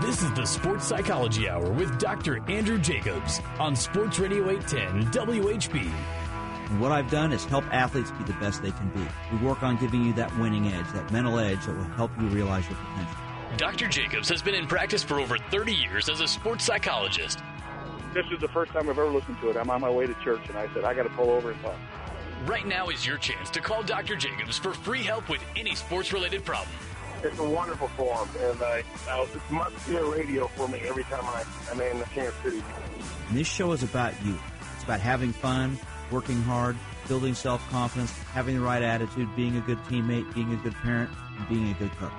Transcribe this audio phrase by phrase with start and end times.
[0.00, 2.42] This is the Sports Psychology Hour with Dr.
[2.50, 5.86] Andrew Jacobs on Sports Radio 810 WHB.
[6.80, 9.06] what I've done is help athletes be the best they can be.
[9.30, 12.26] We work on giving you that winning edge, that mental edge that will help you
[12.28, 13.16] realize your potential.
[13.58, 13.86] Dr.
[13.86, 17.40] Jacobs has been in practice for over 30 years as a sports psychologist.
[18.14, 19.58] This is the first time I've ever listened to it.
[19.58, 21.60] I'm on my way to church, and I said, I got to pull over and
[21.60, 21.76] talk.
[22.46, 24.16] Right now is your chance to call Dr.
[24.16, 26.74] Jacobs for free help with any sports related problem.
[27.24, 31.24] It's a wonderful forum, and I, I it's must hear radio for me every time
[31.24, 32.62] I, I'm in the Kansas City.
[33.28, 34.36] And this show is about you.
[34.74, 35.78] It's about having fun,
[36.10, 40.56] working hard, building self confidence, having the right attitude, being a good teammate, being a
[40.56, 42.12] good parent, and being a good cook.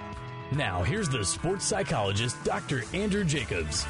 [0.54, 2.84] Now, here's the sports psychologist, Dr.
[2.94, 3.86] Andrew Jacobs.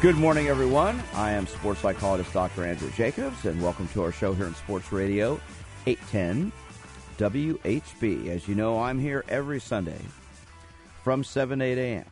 [0.00, 1.00] Good morning, everyone.
[1.14, 2.64] I am sports psychologist Dr.
[2.64, 5.40] Andrew Jacobs, and welcome to our show here in Sports Radio
[5.86, 6.50] 810
[7.16, 8.26] WHB.
[8.26, 10.00] As you know, I'm here every Sunday
[11.04, 12.04] from 7 8 a.m.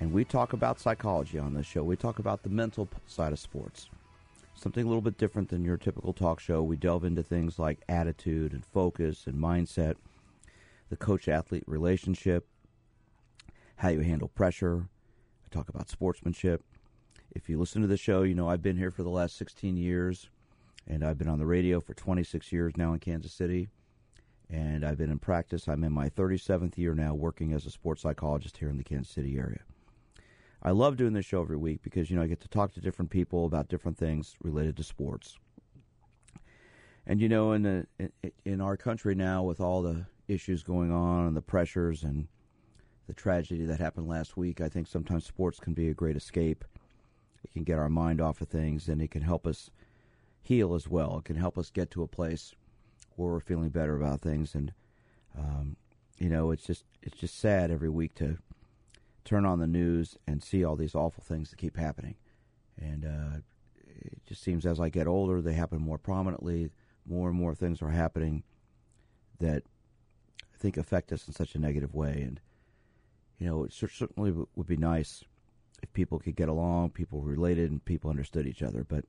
[0.00, 1.82] And we talk about psychology on this show.
[1.82, 3.90] We talk about the mental side of sports.
[4.54, 6.62] Something a little bit different than your typical talk show.
[6.62, 9.96] We delve into things like attitude and focus and mindset,
[10.88, 12.46] the coach athlete relationship,
[13.76, 14.88] how you handle pressure.
[15.44, 16.62] I talk about sportsmanship.
[17.34, 19.76] If you listen to the show, you know I've been here for the last 16
[19.76, 20.30] years,
[20.88, 23.68] and I've been on the radio for 26 years now in Kansas City
[24.48, 25.68] and I've been in practice.
[25.68, 29.12] I'm in my 37th year now working as a sports psychologist here in the Kansas
[29.12, 29.60] City area.
[30.62, 32.80] I love doing this show every week because you know I get to talk to
[32.80, 35.38] different people about different things related to sports.
[37.06, 37.86] And you know in the
[38.44, 42.26] in our country now with all the issues going on and the pressures and
[43.06, 46.64] the tragedy that happened last week, I think sometimes sports can be a great escape.
[47.44, 49.70] It can get our mind off of things and it can help us
[50.42, 51.18] heal as well.
[51.18, 52.54] It can help us get to a place
[53.16, 54.54] we're feeling better about things.
[54.54, 54.72] And
[55.36, 55.76] um,
[56.18, 58.38] you know, it's just it's just sad every week to
[59.24, 62.14] turn on the news and see all these awful things that keep happening.
[62.80, 63.38] And uh,
[63.76, 66.70] it just seems as I get older, they happen more prominently.
[67.08, 68.42] More and more things are happening
[69.38, 69.62] that
[70.42, 72.22] I think affect us in such a negative way.
[72.22, 72.40] And
[73.38, 75.22] you know, it certainly would be nice
[75.82, 78.84] if people could get along, people related, and people understood each other.
[78.88, 79.04] But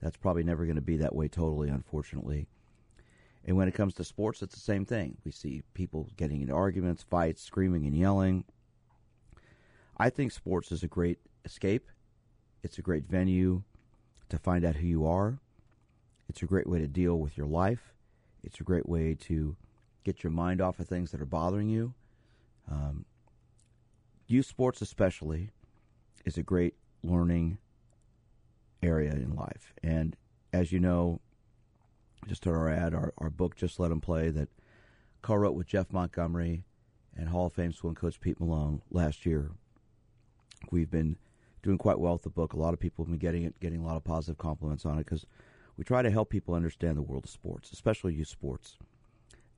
[0.00, 2.46] that's probably never going to be that way totally, unfortunately.
[3.48, 5.16] And when it comes to sports, it's the same thing.
[5.24, 8.44] We see people getting into arguments, fights, screaming and yelling.
[9.96, 11.88] I think sports is a great escape.
[12.62, 13.62] It's a great venue
[14.28, 15.38] to find out who you are.
[16.28, 17.94] It's a great way to deal with your life.
[18.44, 19.56] It's a great way to
[20.04, 21.94] get your mind off of things that are bothering you.
[22.70, 23.06] Um,
[24.26, 25.48] youth sports, especially,
[26.26, 27.56] is a great learning
[28.82, 29.72] area in life.
[29.82, 30.18] And
[30.52, 31.22] as you know,
[32.28, 34.48] just on our ad, our, our book, Just Let Him Play, that
[35.22, 36.64] co-wrote with Jeff Montgomery
[37.16, 39.50] and Hall of Fame swim coach Pete Malone last year.
[40.70, 41.16] We've been
[41.62, 42.52] doing quite well with the book.
[42.52, 44.98] A lot of people have been getting it, getting a lot of positive compliments on
[44.98, 45.26] it because
[45.76, 48.76] we try to help people understand the world of sports, especially youth sports,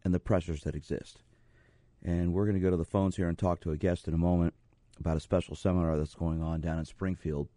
[0.04, 1.22] and the pressures that exist.
[2.02, 4.14] And we're going to go to the phones here and talk to a guest in
[4.14, 4.54] a moment
[4.98, 7.48] about a special seminar that's going on down in Springfield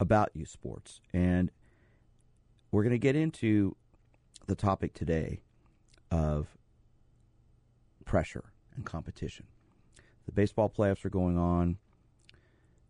[0.00, 1.00] about youth sports.
[1.12, 1.50] And
[2.74, 3.76] we're going to get into
[4.48, 5.38] the topic today
[6.10, 6.48] of
[8.04, 9.46] pressure and competition.
[10.26, 11.78] The baseball playoffs are going on.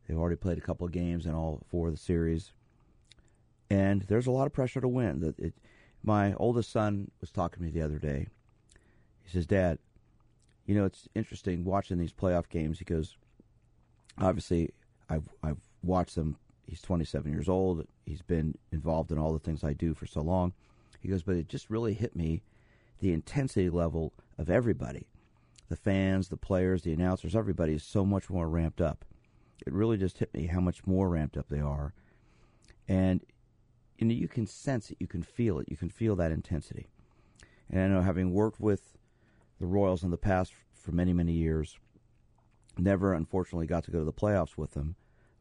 [0.09, 2.55] They've already played a couple of games in all four of the series.
[3.69, 5.35] And there's a lot of pressure to win.
[5.37, 5.53] It,
[6.03, 8.29] my oldest son was talking to me the other day.
[9.23, 9.79] He says, Dad,
[10.65, 12.79] you know, it's interesting watching these playoff games.
[12.79, 13.19] He goes,
[14.19, 14.71] obviously,
[15.11, 16.37] I've, I've watched them.
[16.67, 17.87] He's 27 years old.
[18.07, 20.53] He's been involved in all the things I do for so long.
[21.01, 22.43] He goes, but it just really hit me
[23.01, 25.07] the intensity level of everybody
[25.71, 29.05] the fans, the players, the announcers, everybody is so much more ramped up.
[29.67, 31.95] It really just hit me how much more ramped up they are.
[32.87, 33.25] And
[33.99, 36.87] you know, you can sense it, you can feel it, you can feel that intensity.
[37.71, 38.99] And I know having worked with
[39.59, 41.79] the Royals in the past for many, many years,
[42.77, 44.97] never unfortunately got to go to the playoffs with them,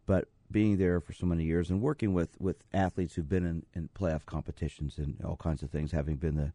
[0.06, 3.66] but being there for so many years and working with, with athletes who've been in,
[3.74, 6.54] in playoff competitions and all kinds of things, having been the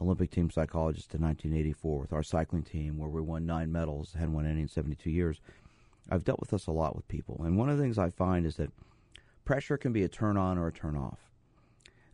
[0.00, 4.32] Olympic team psychologist in 1984 with our cycling team, where we won nine medals, hadn't
[4.32, 5.40] won any in 72 years.
[6.08, 8.46] I've dealt with this a lot with people, and one of the things I find
[8.46, 8.72] is that
[9.44, 11.18] pressure can be a turn on or a turn off.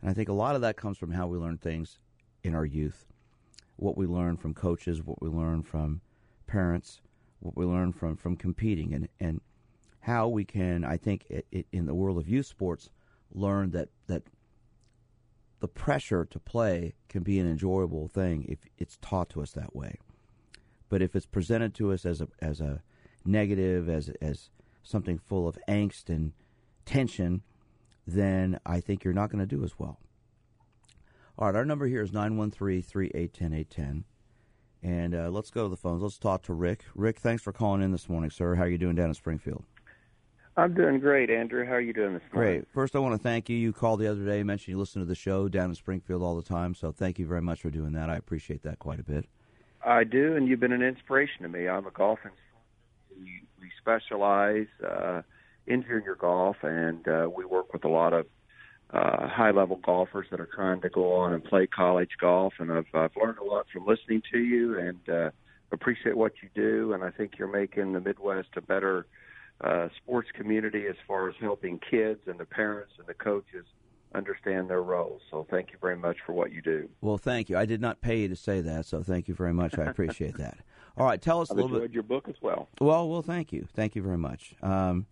[0.01, 1.99] And I think a lot of that comes from how we learn things
[2.43, 3.05] in our youth,
[3.77, 6.01] what we learn from coaches, what we learn from
[6.47, 7.01] parents,
[7.39, 9.41] what we learn from from competing, and and
[10.09, 12.89] how we can, I think, it, it, in the world of youth sports,
[13.31, 14.23] learn that that
[15.59, 19.75] the pressure to play can be an enjoyable thing if it's taught to us that
[19.75, 19.99] way.
[20.89, 22.81] But if it's presented to us as a as a
[23.23, 24.49] negative, as as
[24.81, 26.33] something full of angst and
[26.85, 27.43] tension,
[28.07, 29.99] then I think you're not going to do as well.
[31.37, 34.05] All right, our number here is 913 381 810.
[34.81, 36.01] And uh, let's go to the phones.
[36.01, 36.85] Let's talk to Rick.
[36.95, 38.55] Rick, thanks for calling in this morning, sir.
[38.55, 39.65] How are you doing down in Springfield?
[40.57, 41.65] I'm doing great, Andrew.
[41.65, 42.53] How are you doing this morning?
[42.53, 42.67] Great.
[42.73, 43.55] First, I want to thank you.
[43.55, 46.35] You called the other day, mentioned you listen to the show down in Springfield all
[46.35, 46.75] the time.
[46.75, 48.09] So thank you very much for doing that.
[48.09, 49.25] I appreciate that quite a bit.
[49.85, 51.69] I do, and you've been an inspiration to me.
[51.69, 52.43] I'm a golf instructor.
[53.17, 55.21] We, we specialize uh,
[55.67, 58.25] in junior golf, and uh, we work with a lot of
[58.91, 62.53] uh, high level golfers that are trying to go on and play college golf.
[62.59, 65.29] And I've, I've learned a lot from listening to you and uh,
[65.71, 66.93] appreciate what you do.
[66.93, 69.05] And I think you're making the Midwest a better
[69.61, 73.65] uh, sports community as far as helping kids and the parents and the coaches
[74.15, 75.21] understand their roles.
[75.29, 76.89] So thank you very much for what you do.
[77.01, 77.57] Well, thank you.
[77.57, 79.77] I did not pay you to say that, so thank you very much.
[79.77, 80.57] I appreciate that.
[80.97, 81.91] All right, tell us I've a little bit.
[81.91, 82.67] your book as well.
[82.81, 84.55] Well, well, thank you, thank you very much.
[84.61, 85.05] Um,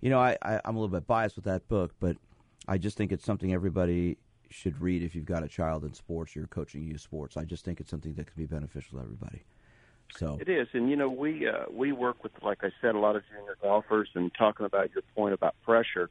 [0.00, 2.16] you know, I, I, I'm a little bit biased with that book, but
[2.66, 4.18] I just think it's something everybody
[4.50, 7.36] should read if you've got a child in sports, you're coaching youth sports.
[7.36, 9.44] I just think it's something that could be beneficial to everybody.
[10.16, 12.98] So It is, and you know we uh, we work with, like I said, a
[12.98, 14.08] lot of junior golfers.
[14.14, 16.10] And talking about your point about pressure,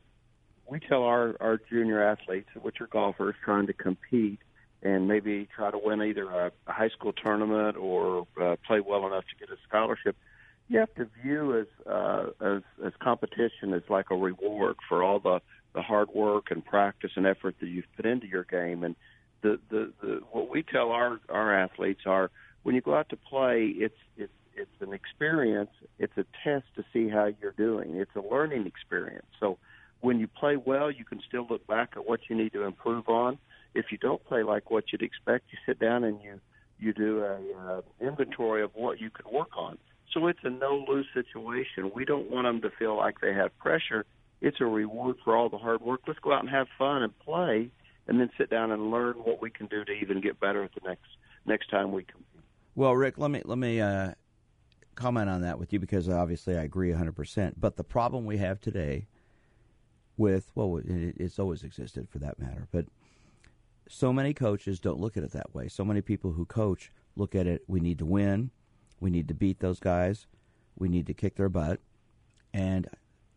[0.67, 4.39] we tell our our junior athletes, which are golfers trying to compete
[4.81, 9.05] and maybe try to win either a, a high school tournament or uh, play well
[9.07, 10.15] enough to get a scholarship.
[10.69, 15.19] You have to view as uh, as as competition as like a reward for all
[15.19, 15.41] the
[15.73, 18.83] the hard work and practice and effort that you've put into your game.
[18.83, 18.95] And
[19.41, 22.31] the the, the what we tell our our athletes are
[22.63, 25.71] when you go out to play, it's it's it's an experience.
[25.97, 27.95] It's a test to see how you're doing.
[27.95, 29.25] It's a learning experience.
[29.39, 29.57] So
[30.01, 33.07] when you play well, you can still look back at what you need to improve
[33.07, 33.37] on.
[33.73, 36.39] If you don't play like what you'd expect, you sit down and you
[36.79, 39.77] you do a uh, inventory of what you could work on.
[40.13, 41.91] So it's a no lose situation.
[41.93, 44.05] We don't want them to feel like they have pressure.
[44.41, 46.01] It's a reward for all the hard work.
[46.07, 47.69] Let's go out and have fun and play,
[48.07, 50.71] and then sit down and learn what we can do to even get better at
[50.73, 51.07] the next
[51.45, 52.28] next time we compete.
[52.79, 54.13] Well, Rick, let me let me uh,
[54.95, 57.55] comment on that with you because obviously I agree 100%.
[57.57, 59.07] But the problem we have today
[60.15, 62.85] with well, it, it's always existed for that matter, but
[63.89, 65.67] so many coaches don't look at it that way.
[65.67, 68.49] So many people who coach look at it: we need to win,
[69.01, 70.25] we need to beat those guys,
[70.77, 71.81] we need to kick their butt,
[72.53, 72.87] and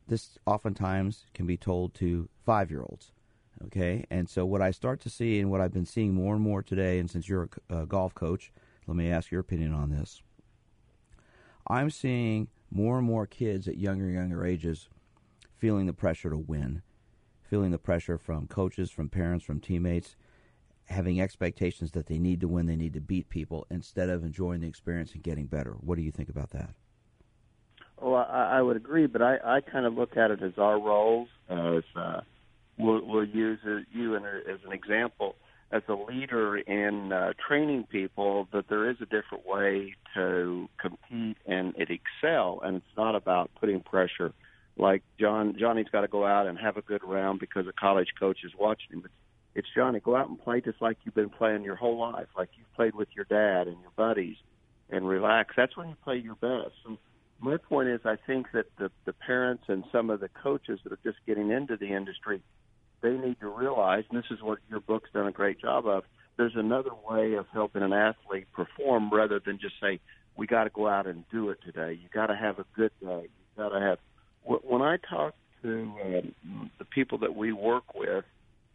[0.06, 3.11] this oftentimes can be told to five-year-olds.
[3.65, 6.44] Okay, and so what I start to see, and what I've been seeing more and
[6.44, 8.53] more today, and since you're a, a golf coach,
[8.87, 10.23] let me ask your opinion on this.
[11.67, 14.88] I'm seeing more and more kids at younger and younger ages
[15.56, 16.82] feeling the pressure to win,
[17.43, 20.17] feeling the pressure from coaches, from parents, from teammates,
[20.87, 24.61] having expectations that they need to win, they need to beat people instead of enjoying
[24.61, 25.73] the experience and getting better.
[25.81, 26.70] What do you think about that?
[28.00, 30.81] Well, I, I would agree, but I, I kind of look at it as our
[30.81, 32.23] roles as uh,
[32.76, 33.61] we'll, we'll use
[33.93, 35.37] you as an example
[35.72, 41.38] as a leader in uh, training people that there is a different way to compete
[41.46, 44.32] and it excel, and it's not about putting pressure.
[44.76, 48.08] Like John, Johnny's got to go out and have a good round because a college
[48.20, 49.02] coach is watching him.
[49.04, 49.14] It's,
[49.54, 52.50] it's Johnny, go out and play just like you've been playing your whole life, like
[52.56, 54.36] you've played with your dad and your buddies,
[54.90, 55.54] and relax.
[55.56, 56.74] That's when you play your best.
[56.84, 56.98] So
[57.40, 60.93] my point is, I think that the the parents and some of the coaches that
[60.93, 62.43] are just getting into the industry
[63.03, 66.05] they need to realize, and this is what your book's done a great job of,
[66.37, 70.01] there's another way of helping an athlete perform rather than just say,
[70.37, 71.93] we got to go out and do it today.
[71.93, 73.23] You got to have a good day.
[73.25, 73.99] You got to have.
[74.44, 78.25] When I talk to um, the people that we work with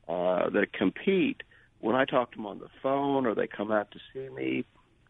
[0.07, 1.41] uh, that compete,
[1.79, 4.65] when I talk to them on the phone or they come out to see me,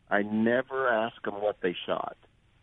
[0.10, 2.18] I never ask them what they shot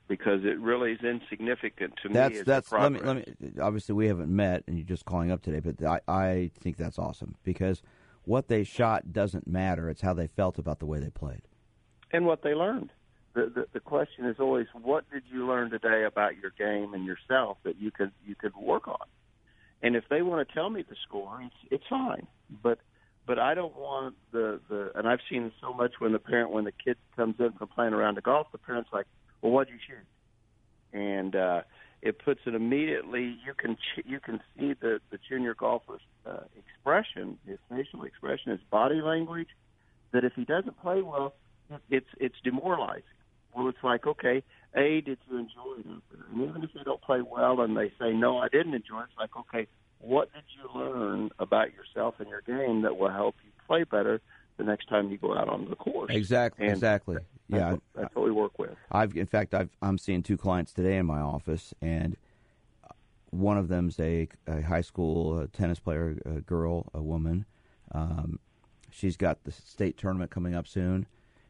[0.09, 2.41] because it really is insignificant to that's, me.
[2.41, 3.25] As that's let me let me.
[3.61, 6.99] Obviously, we haven't met, and you're just calling up today, but I I think that's
[6.99, 7.83] awesome because
[8.25, 9.89] what they shot doesn't matter.
[9.89, 11.43] It's how they felt about the way they played,
[12.13, 12.91] and what they learned.
[13.35, 17.05] The, the the question is always, what did you learn today about your game and
[17.05, 19.07] yourself that you could you could work on?
[19.83, 22.27] And if they want to tell me the score, it's, it's fine.
[22.63, 22.79] But
[23.27, 24.93] but I don't want the the.
[24.95, 27.93] And I've seen so much when the parent when the kid comes in from playing
[27.93, 29.07] around the golf, the parent's like
[29.43, 30.99] well, what'd you shoot?
[30.99, 31.63] And uh,
[32.03, 33.37] it puts it immediately.
[33.45, 38.61] You can you can see the the junior golfer's uh, expression, his facial expression, his
[38.71, 39.49] body language.
[40.13, 41.35] That if he doesn't play well,
[41.91, 43.03] it's it's demoralizing.
[43.57, 44.43] Well, it's like okay,
[44.75, 45.87] a did you enjoy it?
[45.87, 49.07] And even if they don't play well and they say no, I didn't enjoy it,
[49.11, 49.67] it's like okay,
[49.99, 54.21] what did you learn about yourself and your game that will help you play better
[54.57, 56.11] the next time you go out on the course.
[56.15, 56.67] Exactly.
[56.67, 57.17] And exactly.
[57.49, 57.71] That's yeah.
[57.73, 58.71] what, that's what we work with.
[58.91, 62.17] I've in fact I've, I'm seeing two clients today in my office, and
[63.31, 67.47] one of them's a, a high school tennis player, a girl, a woman.
[67.93, 68.39] Um,
[68.91, 71.07] she's got the state tournament coming up soon.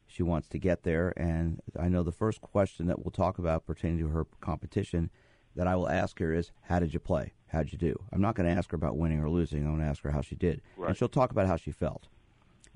[0.07, 3.67] She wants to get there, and I know the first question that we'll talk about
[3.67, 5.11] pertaining to her competition
[5.57, 7.33] that I will ask her is, "How did you play?
[7.49, 9.61] How'd you do?" I'm not going to ask her about winning or losing.
[9.61, 10.89] I'm going to ask her how she did, Right.
[10.89, 12.09] and she'll talk about how she felt.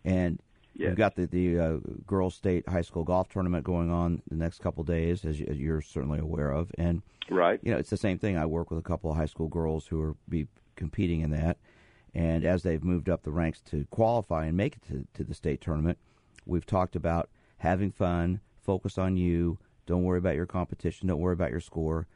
[0.09, 0.41] And
[0.75, 0.91] Yes.
[0.91, 4.61] We've got the the uh, girls' state high school golf tournament going on the next
[4.61, 6.71] couple days, as, you, as you're certainly aware of.
[6.79, 7.59] And Right.
[7.65, 8.37] you know, it's the same thing.
[8.37, 10.47] I work with a couple of high school girls who are be
[10.77, 11.57] competing in that,
[12.15, 15.35] and as they've moved up the ranks to qualify and make it to, to the
[15.35, 15.99] state tournament,
[16.47, 21.33] we've talked about having fun, focus on you, don't worry about your competition, don't worry
[21.33, 22.07] about your score,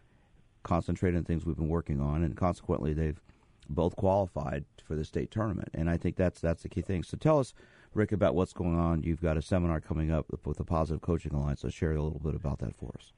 [0.62, 3.20] concentrate on things we've been working on, and consequently, they've
[3.68, 5.68] both qualified for the state tournament.
[5.74, 7.02] And I think that's that's the key thing.
[7.02, 7.54] So tell us,
[7.94, 9.02] Rick, about what's going on.
[9.02, 11.60] You've got a seminar coming up with the Positive Coaching Alliance.
[11.60, 13.12] So share a little bit about that for us.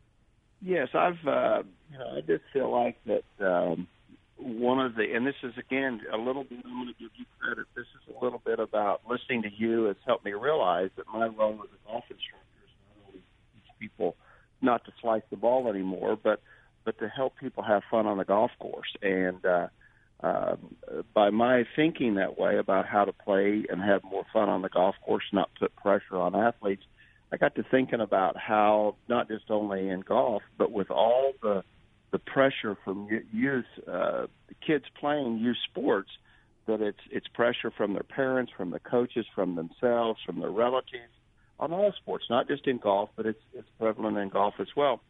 [0.60, 1.26] Yes, I've.
[1.26, 1.62] Uh,
[1.92, 3.86] you know, I just feel like that um,
[4.36, 6.60] one of the, and this is again a little bit.
[6.64, 7.66] I'm going to give you credit.
[7.76, 11.26] This is a little bit about listening to you has helped me realize that my
[11.26, 14.16] role as a golf instructor is not only teach people
[14.62, 16.40] not to slice the ball anymore, but
[16.84, 18.94] but to help people have fun on the golf course.
[19.02, 19.68] And uh,
[20.24, 24.62] um, by my thinking that way about how to play and have more fun on
[24.62, 26.82] the golf course, not put pressure on athletes,
[27.30, 31.62] I got to thinking about how not just only in golf, but with all the
[32.10, 34.28] the pressure from youth, uh,
[34.64, 36.10] kids playing youth sports,
[36.66, 41.12] that it's it's pressure from their parents, from the coaches, from themselves, from their relatives,
[41.58, 45.00] on all sports, not just in golf, but it's it's prevalent in golf as well.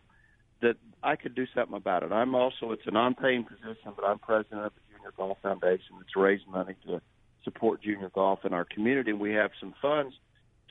[0.65, 2.11] That I could do something about it.
[2.11, 5.97] I'm also it's a non-paying position, but I'm president of the Junior Golf Foundation.
[6.01, 7.03] It's raised money to
[7.45, 9.13] support junior golf in our community.
[9.13, 10.15] We have some funds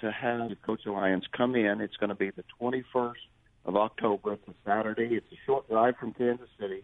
[0.02, 1.80] to have the Coach Alliance come in.
[1.80, 3.14] It's going to be the 21st
[3.66, 4.34] of October.
[4.34, 5.16] It's a Saturday.
[5.16, 6.84] It's a short drive from Kansas City.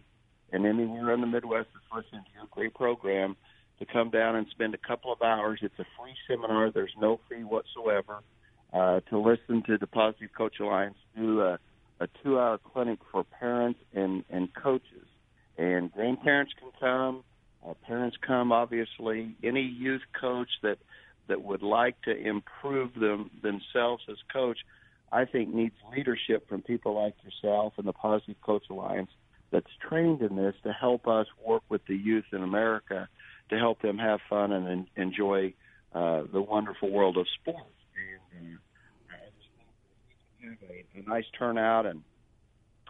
[0.52, 3.36] And anywhere in the Midwest that's listening to your great program
[3.80, 5.58] to come down and spend a couple of hours.
[5.62, 6.70] It's a free seminar.
[6.70, 8.20] There's no fee whatsoever
[8.72, 11.42] uh, to listen to the Positive Coach Alliance do
[12.00, 15.06] a, a two-hour clinic for parents and, and coaches.
[15.58, 17.24] And grandparents can come.
[17.66, 19.36] Uh, parents come, obviously.
[19.42, 20.78] Any youth coach that
[21.28, 24.58] that would like to improve them themselves as coach,
[25.12, 29.10] I think needs leadership from people like yourself and the Positive Coach Alliance
[29.52, 33.08] that's trained in this to help us work with the youth in America
[33.50, 35.54] to help them have fun and en- enjoy
[35.94, 37.66] uh, the wonderful world of sports.
[38.38, 42.02] And uh, I just think if we can have a, a nice turnout and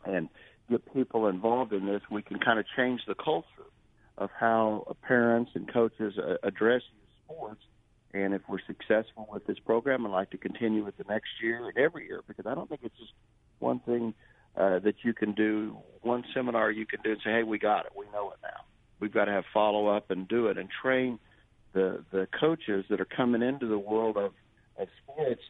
[0.05, 0.29] and
[0.71, 3.47] get people involved in this, we can kind of change the culture
[4.17, 6.83] of how parents and coaches uh, address
[7.25, 7.61] sports.
[8.13, 11.69] And if we're successful with this program, I'd like to continue it the next year
[11.69, 13.13] and every year because I don't think it's just
[13.59, 14.15] one thing
[14.57, 17.87] uh, that you can do, one seminar you can do and say, hey, we got
[17.87, 17.93] it.
[17.97, 18.65] We know it now.
[18.99, 21.19] We've got to have follow up and do it and train
[21.73, 24.33] the, the coaches that are coming into the world of,
[24.77, 25.43] of sports.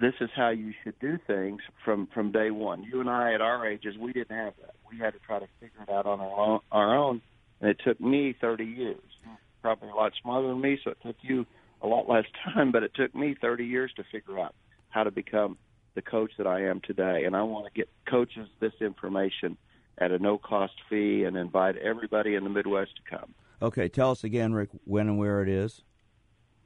[0.00, 2.82] This is how you should do things from, from day one.
[2.82, 4.74] You and I at our ages, we didn't have that.
[4.90, 7.22] We had to try to figure it out on our own, our own
[7.60, 9.00] and it took me 30 years.
[9.24, 11.46] You're probably a lot smarter than me, so it took you
[11.80, 14.54] a lot less time, but it took me 30 years to figure out
[14.90, 15.56] how to become
[15.94, 17.24] the coach that I am today.
[17.24, 19.56] And I want to get coaches this information
[19.96, 23.34] at a no cost fee and invite everybody in the Midwest to come.
[23.62, 25.82] Okay, tell us again, Rick, when and where it is.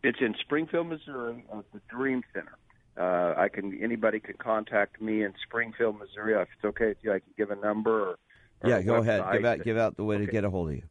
[0.02, 2.56] It's in Springfield, Missouri, at the Dream Center.
[2.98, 6.34] Uh, I can anybody can contact me in Springfield, Missouri.
[6.34, 8.10] If it's okay with you, I can give a number.
[8.10, 8.18] Or,
[8.62, 9.24] or yeah, go ahead.
[9.32, 10.82] Give out give out the way to get a hold of you.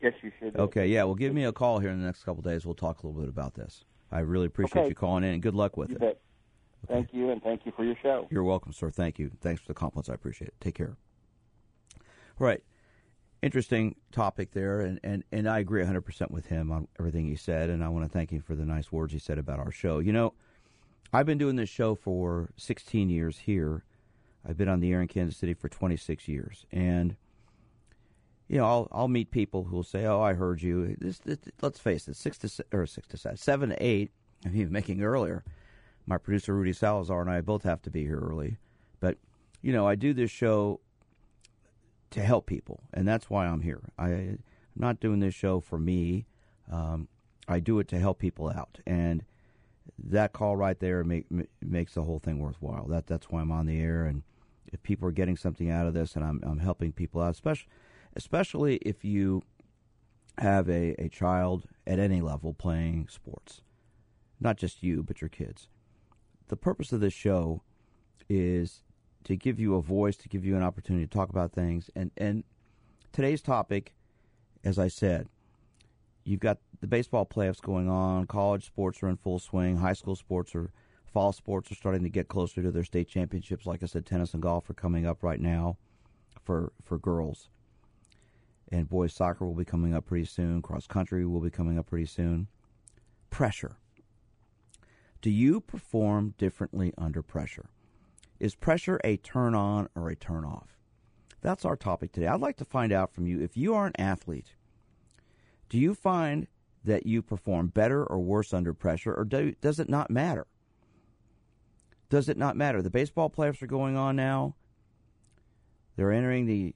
[0.00, 0.56] Yes, you should.
[0.56, 1.04] Okay, yeah.
[1.04, 2.64] Well, give me a call here in the next couple of days.
[2.64, 3.84] We'll talk a little bit about this.
[4.12, 4.88] I really appreciate Okay.
[4.90, 6.00] you calling in, and good luck with You it.
[6.00, 6.20] bet.
[6.86, 8.28] Thank you, and thank you for your show.
[8.30, 8.90] You're welcome, sir.
[8.90, 9.30] Thank you.
[9.40, 10.08] Thanks for the compliments.
[10.08, 10.54] I appreciate it.
[10.60, 10.96] Take care.
[12.38, 12.62] Right.
[13.42, 17.70] interesting topic there, and, and, and I agree 100% with him on everything he said,
[17.70, 19.98] and I want to thank him for the nice words he said about our show.
[20.00, 20.34] You know,
[21.12, 23.84] I've been doing this show for 16 years here.
[24.44, 27.14] I've been on the air in Kansas City for 26 years, and
[28.48, 31.38] you know, I'll I'll meet people who will say, "Oh, I heard you." This, this,
[31.60, 34.10] let's face it, six to or six to seven, seven to eight.
[34.44, 35.44] I'm even making earlier.
[36.06, 38.56] My producer Rudy Salazar and I both have to be here early,
[39.00, 39.18] but
[39.60, 40.80] you know, I do this show
[42.10, 43.82] to help people, and that's why I'm here.
[43.98, 44.42] I, am
[44.74, 46.24] not doing this show for me.
[46.72, 47.08] Um,
[47.46, 49.24] I do it to help people out, and
[49.98, 51.26] that call right there make,
[51.60, 52.86] makes the whole thing worthwhile.
[52.86, 54.22] That that's why I'm on the air, and
[54.72, 57.68] if people are getting something out of this, and I'm I'm helping people out, especially
[58.18, 59.42] especially if you
[60.36, 63.62] have a, a child at any level playing sports,
[64.40, 65.68] not just you but your kids.
[66.48, 67.62] The purpose of this show
[68.28, 68.82] is
[69.24, 71.90] to give you a voice, to give you an opportunity to talk about things.
[71.94, 72.44] And and
[73.12, 73.94] today's topic,
[74.64, 75.28] as I said,
[76.24, 78.26] you've got the baseball playoffs going on.
[78.26, 79.76] College sports are in full swing.
[79.76, 80.70] High school sports are
[81.12, 83.66] fall sports are starting to get closer to their state championships.
[83.66, 85.76] Like I said, tennis and golf are coming up right now
[86.42, 87.48] for for girls.
[88.70, 90.60] And boys soccer will be coming up pretty soon.
[90.62, 92.48] Cross country will be coming up pretty soon.
[93.30, 93.76] Pressure.
[95.20, 97.70] Do you perform differently under pressure?
[98.38, 100.78] Is pressure a turn on or a turn off?
[101.40, 102.26] That's our topic today.
[102.26, 104.54] I'd like to find out from you if you are an athlete,
[105.68, 106.46] do you find
[106.84, 110.46] that you perform better or worse under pressure, or do, does it not matter?
[112.08, 112.80] Does it not matter?
[112.80, 114.54] The baseball playoffs are going on now.
[115.96, 116.74] They're entering the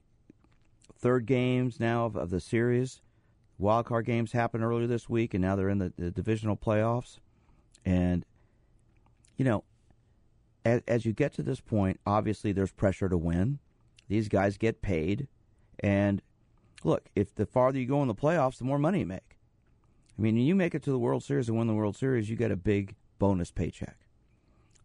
[1.03, 3.03] third games now of, of the series.
[3.59, 7.19] Wild card games happened earlier this week, and now they're in the, the divisional playoffs.
[7.85, 8.25] And,
[9.37, 9.65] you know,
[10.65, 13.59] as, as you get to this point, obviously there's pressure to win.
[14.09, 15.29] These guys get paid,
[15.81, 16.23] and
[16.85, 19.39] look, if the farther you go in the playoffs, the more money you make.
[20.19, 22.37] I mean, you make it to the World Series and win the World Series, you
[22.37, 23.97] get a big bonus paycheck.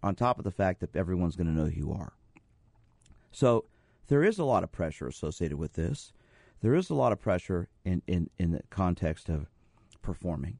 [0.02, 2.14] On top of the fact that everyone's going to know who you are.
[3.32, 3.66] So
[4.08, 6.14] there is a lot of pressure associated with this.
[6.62, 9.50] There is a lot of pressure in, in, in the context of
[10.02, 10.60] performing.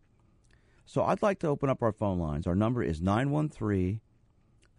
[0.86, 2.48] So I'd like to open up our phone lines.
[2.48, 4.00] Our number is 913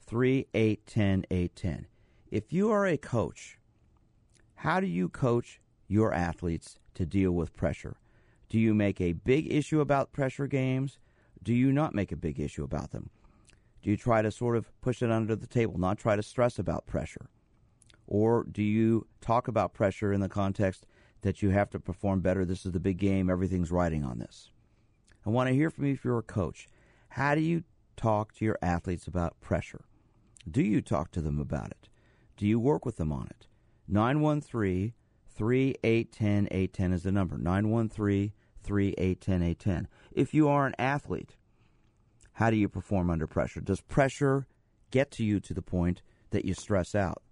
[0.07, 1.87] 3810 810.
[2.31, 3.59] If you are a coach,
[4.55, 7.97] how do you coach your athletes to deal with pressure?
[8.49, 10.99] Do you make a big issue about pressure games?
[11.43, 13.11] Do you not make a big issue about them?
[13.83, 16.59] Do you try to sort of push it under the table, not try to stress
[16.59, 17.29] about pressure?
[18.09, 20.87] Or do you talk about pressure in the context
[21.21, 22.45] that you have to perform better?
[22.45, 24.51] This is the big game, everything's riding on this.
[25.27, 26.69] I want to hear from you if you're a coach.
[27.11, 27.65] How do you
[27.97, 29.85] talk to your athletes about pressure?
[30.51, 31.91] Do you talk to them about it?
[32.39, 33.47] Do you work with them on it?
[33.87, 34.95] 913
[35.29, 37.37] 3810 810 is the number.
[37.37, 39.89] 913 3810 810.
[40.13, 41.37] If you are an athlete,
[42.35, 43.61] how do you perform under pressure?
[43.61, 44.47] Does pressure
[44.91, 47.23] get to you to the point that you stress out?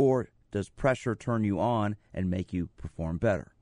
[0.00, 3.52] Or does pressure turn you on and make you perform better?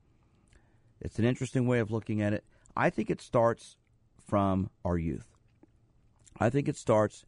[1.01, 2.45] It's an interesting way of looking at it.
[2.77, 3.75] I think it starts
[4.25, 5.35] from our youth.
[6.39, 7.25] I think it starts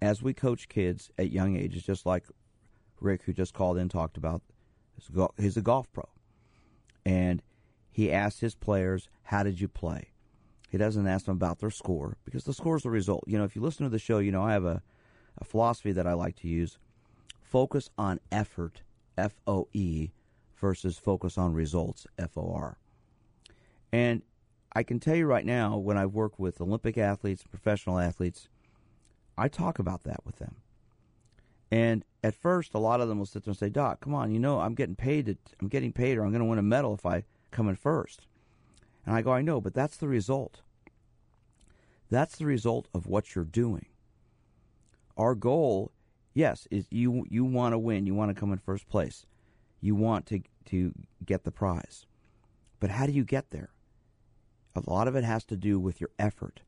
[0.00, 2.26] as we coach kids at young ages, just like
[3.00, 4.42] Rick, who just called in, talked about.
[5.36, 6.08] He's a golf pro.
[7.04, 7.42] And
[7.90, 10.12] he asked his players, How did you play?
[10.68, 13.24] He doesn't ask them about their score because the score is the result.
[13.26, 14.82] You know, if you listen to the show, you know, I have a,
[15.38, 16.78] a philosophy that I like to use
[17.50, 18.82] focus on effort,
[19.16, 20.10] F O E,
[20.56, 22.78] versus focus on results, F O R.
[23.92, 24.22] And
[24.72, 28.48] I can tell you right now, when I work with Olympic athletes, professional athletes,
[29.36, 30.56] I talk about that with them.
[31.70, 34.32] And at first, a lot of them will sit there and say, "Doc, come on,
[34.32, 35.26] you know I'm getting paid.
[35.26, 37.76] To, I'm getting paid, or I'm going to win a medal if I come in
[37.76, 38.26] first.
[39.06, 40.60] And I go, "I know, but that's the result.
[42.10, 43.86] That's the result of what you're doing.
[45.16, 45.92] Our goal,
[46.34, 48.06] yes, you you want to win.
[48.06, 49.26] You want to come in first place.
[49.80, 50.92] You want to to
[51.24, 52.06] get the prize.
[52.80, 53.70] But how do you get there?
[54.74, 56.60] A lot of it has to do with your effort,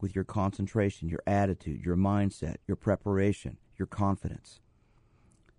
[0.00, 4.60] with your concentration, your attitude, your mindset, your preparation, your confidence.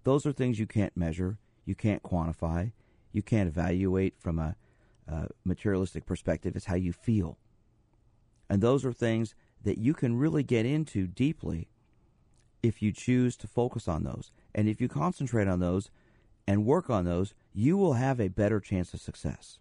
[0.03, 2.71] Those are things you can't measure, you can't quantify,
[3.11, 4.55] you can't evaluate from a,
[5.07, 6.55] a materialistic perspective.
[6.55, 7.37] It's how you feel.
[8.49, 11.67] And those are things that you can really get into deeply
[12.61, 14.31] if you choose to focus on those.
[14.53, 15.89] And if you concentrate on those
[16.47, 19.59] and work on those, you will have a better chance of success.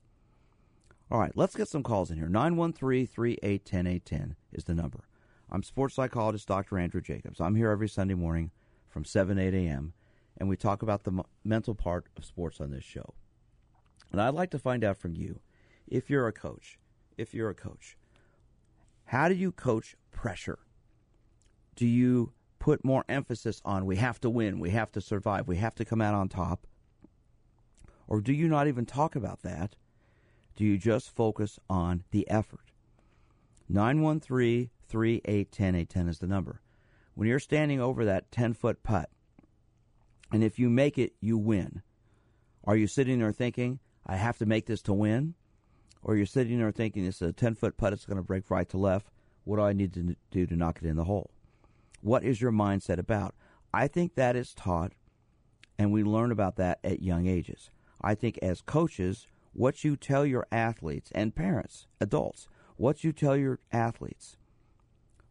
[1.10, 2.28] All right, let's get some calls in here.
[2.28, 5.04] 913 3810 810 is the number.
[5.50, 6.78] I'm sports psychologist Dr.
[6.78, 7.40] Andrew Jacobs.
[7.40, 8.50] I'm here every Sunday morning
[8.88, 9.94] from 7 8 a.m.
[10.36, 13.14] and we talk about the m- mental part of sports on this show.
[14.12, 15.40] And I'd like to find out from you,
[15.86, 16.78] if you're a coach,
[17.16, 17.96] if you're a coach,
[19.06, 20.58] how do you coach pressure?
[21.74, 22.32] Do you
[22.68, 25.86] put more emphasis on we have to win, we have to survive, we have to
[25.86, 26.66] come out on top?
[28.06, 29.74] Or do you not even talk about that?
[30.54, 32.72] Do you just focus on the effort?
[33.70, 36.60] 913 3810 810 is the number.
[37.14, 39.08] When you're standing over that 10 foot putt,
[40.30, 41.80] and if you make it, you win.
[42.64, 45.32] Are you sitting there thinking, I have to make this to win?
[46.02, 48.68] Or you're sitting there thinking, it's a 10 foot putt, it's going to break right
[48.68, 49.10] to left.
[49.44, 51.30] What do I need to do to knock it in the hole?
[52.00, 53.34] What is your mindset about?
[53.72, 54.92] I think that is taught,
[55.78, 57.70] and we learn about that at young ages.
[58.00, 63.36] I think as coaches, what you tell your athletes and parents, adults, what you tell
[63.36, 64.36] your athletes,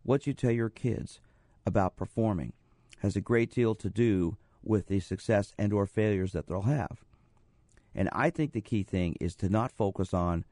[0.03, 1.19] what you tell your kids
[1.65, 2.53] about performing
[2.99, 7.03] has a great deal to do with the success and or failures that they'll have.
[7.95, 10.45] And I think the key thing is to not focus on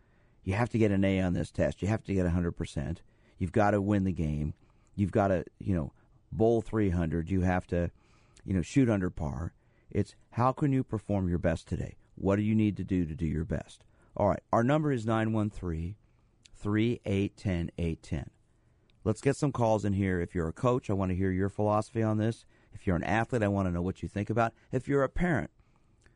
[0.44, 2.98] you have to get an A on this test, you have to get 100%,
[3.40, 4.54] you've got to win the game,
[4.96, 5.92] you've got to, you know,
[6.38, 7.92] bowl 300, you have to,
[8.46, 9.54] you know, shoot under par.
[9.90, 11.96] It's how can you perform your best today?
[12.16, 13.84] What do you need to do to do your best?
[14.18, 15.96] All right, our number is 913
[16.56, 18.30] 3810 810.
[19.04, 20.20] Let's get some calls in here.
[20.20, 22.44] If you're a coach, I want to hear your philosophy on this.
[22.74, 24.54] If you're an athlete, I want to know what you think about.
[24.72, 25.52] If you're a parent,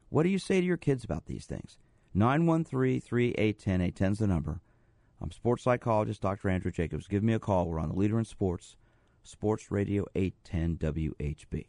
[0.09, 1.77] what do you say to your kids about these things?
[2.15, 4.61] 913 3810 810 is the number.
[5.21, 6.49] I'm sports psychologist Dr.
[6.49, 7.07] Andrew Jacobs.
[7.07, 7.67] Give me a call.
[7.67, 8.75] We're on the Leader in Sports,
[9.23, 11.65] Sports Radio 810 WHB.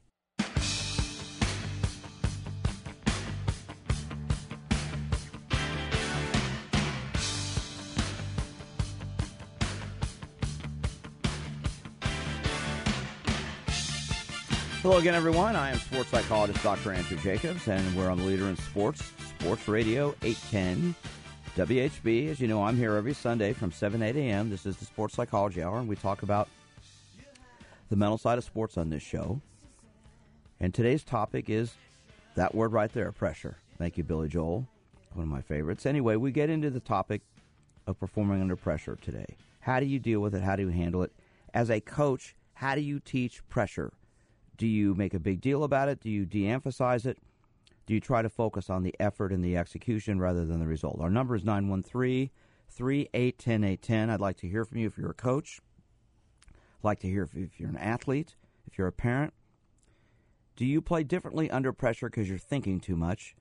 [14.82, 15.56] Hello again, everyone.
[15.56, 16.92] I am sports psychologist Dr.
[16.92, 20.94] Andrew Jacobs, and we're on the Leader in Sports, Sports Radio 810
[21.54, 22.30] WHB.
[22.30, 24.48] As you know, I'm here every Sunday from 7 8 a.m.
[24.48, 26.48] This is the Sports Psychology Hour, and we talk about
[27.90, 29.42] the mental side of sports on this show.
[30.61, 31.74] And today's topic is
[32.37, 33.57] that word right there, pressure.
[33.79, 34.66] Thank you, Billy Joel,
[35.12, 35.85] one of my favorites.
[35.85, 37.22] Anyway, we get into the topic
[37.87, 39.37] of performing under pressure today.
[39.59, 40.42] How do you deal with it?
[40.42, 41.12] How do you handle it?
[41.53, 43.92] As a coach, how do you teach pressure?
[44.57, 46.00] Do you make a big deal about it?
[46.00, 47.18] Do you de emphasize it?
[47.87, 51.00] Do you try to focus on the effort and the execution rather than the result?
[51.00, 52.31] Our number is 913
[52.68, 54.11] 3810 810.
[54.11, 55.61] I'd like to hear from you if you're a coach.
[56.83, 59.33] Like to hear if, if you're an athlete, if you're a parent.
[60.57, 63.35] Do you play differently under pressure because you're thinking too much?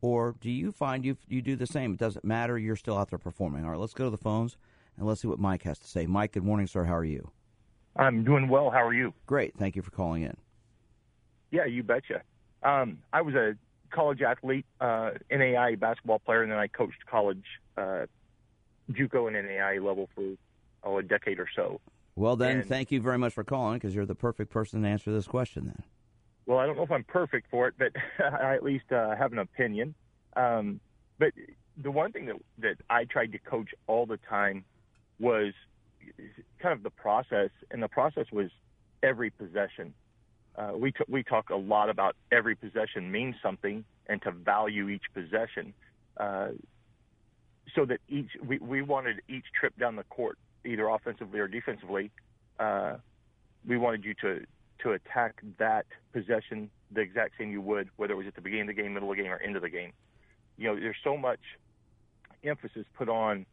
[0.00, 1.92] Or do you find you, you do the same?
[1.92, 2.58] It doesn't matter.
[2.58, 3.64] You're still out there performing.
[3.64, 4.56] All right, let's go to the phones
[4.96, 6.06] and let's see what Mike has to say.
[6.06, 6.84] Mike, good morning, sir.
[6.84, 7.30] How are you?
[7.96, 8.70] I'm doing well.
[8.70, 9.14] How are you?
[9.26, 9.56] Great.
[9.56, 10.36] Thank you for calling in.
[11.50, 12.22] Yeah, you betcha.
[12.62, 13.54] Um, I was a
[13.90, 17.44] college athlete, uh, NAIA basketball player, and then I coached college
[17.76, 18.06] uh,
[18.90, 20.34] JUCO and NAIA level for
[20.84, 21.80] oh a decade or so.
[22.14, 24.88] Well, then, And- thank you very much for calling because you're the perfect person to
[24.88, 25.66] answer this question.
[25.66, 25.82] Then,
[26.46, 29.32] Well, I don't know if I'm perfect for it, but I at least uh, have
[29.32, 29.94] an opinion.
[30.36, 30.80] Um,
[31.18, 31.32] but
[31.76, 34.64] the one thing that that I tried to coach all the time
[35.18, 35.54] was
[36.58, 38.50] kind of the process, and the process was
[39.02, 39.94] every possession.
[40.56, 44.88] Uh, we t- we talk a lot about every possession means something, and to value
[44.88, 45.72] each possession,
[46.18, 46.48] uh,
[47.74, 52.10] so that each we, we wanted each trip down the court, either offensively or defensively,
[52.58, 52.96] uh,
[53.66, 54.44] we wanted you to
[54.80, 58.68] to attack that possession the exact same you would whether it was at the beginning
[58.68, 59.92] of the game, middle of the game, or end of the game.
[60.58, 61.40] You know, there's so much
[62.44, 63.46] emphasis put on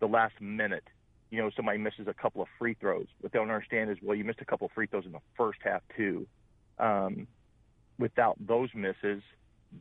[0.00, 0.84] the last minute.
[1.30, 3.06] You know, somebody misses a couple of free throws.
[3.20, 5.20] What they don't understand is, well, you missed a couple of free throws in the
[5.36, 6.26] first half too.
[6.78, 7.26] Um,
[7.98, 9.22] without those misses,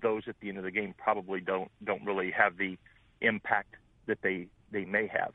[0.02, 2.78] those at the end of the game probably don't don't really have the
[3.22, 3.76] impact
[4.08, 5.34] that they they may have.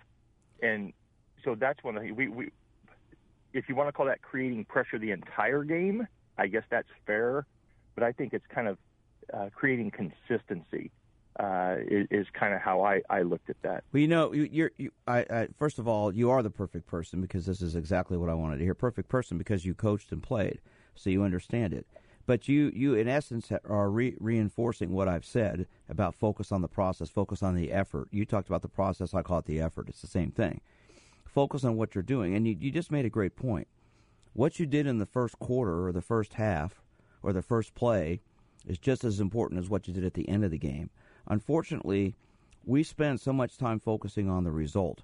[0.62, 0.92] And
[1.44, 2.50] so that's one of the we we
[3.52, 7.46] if you want to call that creating pressure the entire game, I guess that's fair.
[7.94, 8.78] But I think it's kind of
[9.32, 10.90] uh, creating consistency
[11.38, 13.84] uh, is, is kind of how I, I looked at that.
[13.92, 17.20] well, you know, you, you, I, I, first of all, you are the perfect person
[17.20, 18.74] because this is exactly what I wanted to hear.
[18.74, 20.60] Perfect person because you coached and played,
[20.94, 21.86] so you understand it.
[22.26, 26.68] But you, you in essence, are re- reinforcing what I've said about focus on the
[26.68, 28.08] process, focus on the effort.
[28.10, 29.88] You talked about the process; I call it the effort.
[29.88, 30.60] It's the same thing.
[31.28, 33.68] Focus on what you're doing, and you, you just made a great point.
[34.32, 36.82] What you did in the first quarter or the first half
[37.22, 38.20] or the first play
[38.66, 40.90] is just as important as what you did at the end of the game.
[41.26, 42.14] Unfortunately,
[42.64, 45.02] we spend so much time focusing on the result,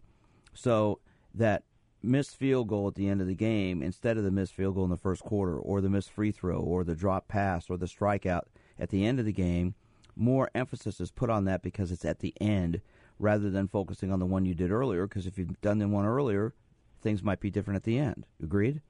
[0.53, 1.01] so
[1.35, 1.65] that
[2.03, 4.85] missed field goal at the end of the game instead of the missed field goal
[4.85, 7.87] in the first quarter, or the missed free throw, or the drop pass, or the
[7.87, 8.43] strikeout
[8.79, 9.75] at the end of the game,
[10.17, 12.81] more emphasis is put on that because it's at the end
[13.19, 15.07] rather than focusing on the one you did earlier.
[15.07, 16.55] Because if you've done the one earlier,
[17.03, 18.27] things might be different at the end.
[18.43, 18.81] Agreed?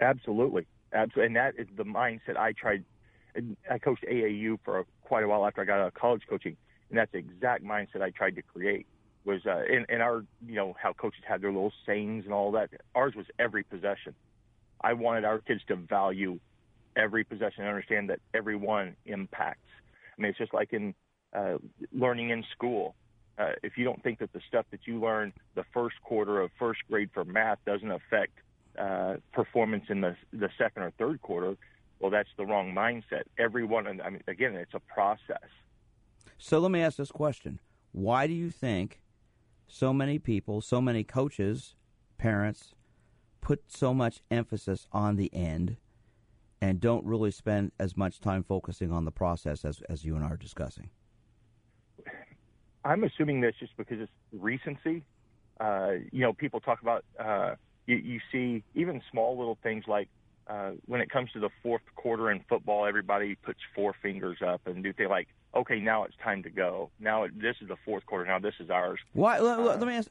[0.00, 2.84] Absolutely, absolutely, and that is the mindset I tried.
[3.70, 6.56] I coached AAU for quite a while after I got out of college coaching,
[6.90, 8.86] and that's the exact mindset I tried to create.
[9.24, 12.50] Was uh, in, in our, you know, how coaches had their little sayings and all
[12.52, 12.70] that.
[12.96, 14.14] Ours was every possession.
[14.80, 16.40] I wanted our kids to value
[16.96, 19.68] every possession and understand that every one impacts.
[20.18, 20.94] I mean, it's just like in
[21.32, 21.58] uh,
[21.92, 22.96] learning in school.
[23.38, 26.50] Uh, if you don't think that the stuff that you learn the first quarter of
[26.58, 28.32] first grade for math doesn't affect
[28.78, 31.56] uh, performance in the the second or third quarter,
[31.98, 33.22] well, that's the wrong mindset.
[33.38, 35.48] Everyone, I mean, again, it's a process.
[36.36, 37.60] So let me ask this question:
[37.92, 39.00] Why do you think
[39.66, 41.74] so many people, so many coaches,
[42.18, 42.74] parents,
[43.40, 45.76] put so much emphasis on the end
[46.60, 50.24] and don't really spend as much time focusing on the process as, as you and
[50.24, 50.90] I are discussing?
[52.84, 55.02] I'm assuming that's just because it's recency.
[55.60, 57.54] Uh, you know, people talk about uh,
[57.86, 60.08] you, you see even small little things like
[60.48, 64.60] uh, when it comes to the fourth quarter in football, everybody puts four fingers up
[64.66, 66.90] and do they like, okay, now it's time to go.
[66.98, 68.26] Now this is the fourth quarter.
[68.26, 68.98] Now this is ours.
[69.12, 69.38] Why?
[69.38, 70.08] Let, uh, let me ask.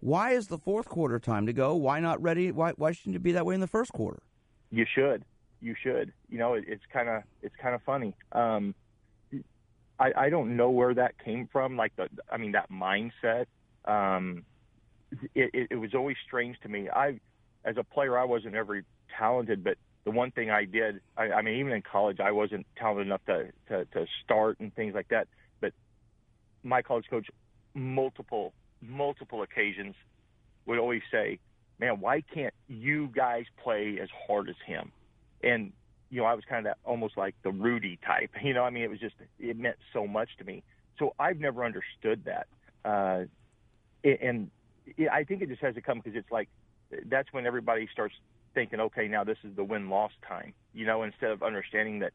[0.00, 1.74] Why is the fourth quarter time to go?
[1.74, 2.52] Why not ready?
[2.52, 2.72] Why?
[2.72, 4.22] Why shouldn't it be that way in the first quarter?
[4.70, 5.24] You should.
[5.60, 6.12] You should.
[6.28, 8.14] You know, it, it's kind of it's kind of funny.
[8.32, 8.74] Um,
[10.02, 11.76] I, I don't know where that came from.
[11.76, 13.46] Like the, I mean, that mindset.
[13.84, 14.44] Um,
[15.34, 16.88] it, it, it was always strange to me.
[16.90, 17.20] I,
[17.64, 18.82] as a player, I wasn't ever
[19.16, 22.66] talented, but the one thing I did, I, I mean, even in college, I wasn't
[22.76, 25.28] talented enough to, to, to start and things like that.
[25.60, 25.72] But
[26.64, 27.28] my college coach,
[27.74, 29.94] multiple, multiple occasions,
[30.66, 31.38] would always say,
[31.78, 34.90] man, why can't you guys play as hard as him?
[35.44, 35.72] And,
[36.12, 38.30] you know, I was kind of that almost like the Rudy type.
[38.44, 40.62] You know, I mean, it was just, it meant so much to me.
[40.98, 42.46] So I've never understood that.
[42.84, 43.24] Uh,
[44.04, 44.50] and
[45.10, 46.48] I think it just has to come because it's like,
[47.06, 48.14] that's when everybody starts
[48.54, 52.12] thinking, okay, now this is the win loss time, you know, instead of understanding that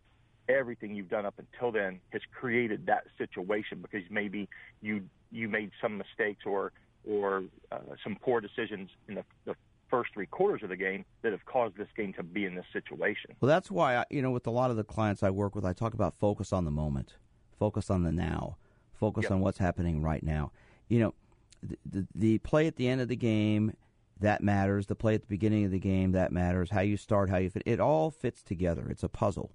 [0.48, 4.48] everything you've done up until then has created that situation because maybe
[4.82, 6.72] you you made some mistakes or
[7.10, 9.56] or uh, some poor decisions in the, the
[9.89, 12.65] first three quarters of the game that have caused this game to be in this
[12.73, 13.36] situation.
[13.39, 15.65] Well, that's why I, you know with a lot of the clients I work with,
[15.65, 17.15] I talk about focus on the moment,
[17.58, 18.58] focus on the now,
[18.93, 19.32] focus yep.
[19.32, 20.52] on what's happening right now.
[20.88, 21.13] You know,
[21.62, 23.73] the, the, the play at the end of the game
[24.19, 24.88] that matters.
[24.88, 26.69] The play at the beginning of the game that matters.
[26.71, 27.63] How you start, how you fit.
[27.65, 28.88] It all fits together.
[28.89, 29.52] It's a puzzle.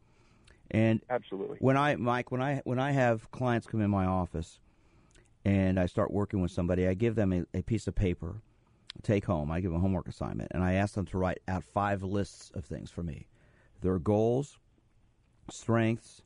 [0.70, 4.58] And absolutely, when I Mike, when I when I have clients come in my office,
[5.44, 8.40] and I start working with somebody, I give them a, a piece of paper,
[9.02, 9.50] take home.
[9.50, 12.50] I give them a homework assignment, and I ask them to write out five lists
[12.54, 13.26] of things for me:
[13.80, 14.58] their goals,
[15.50, 16.22] strengths,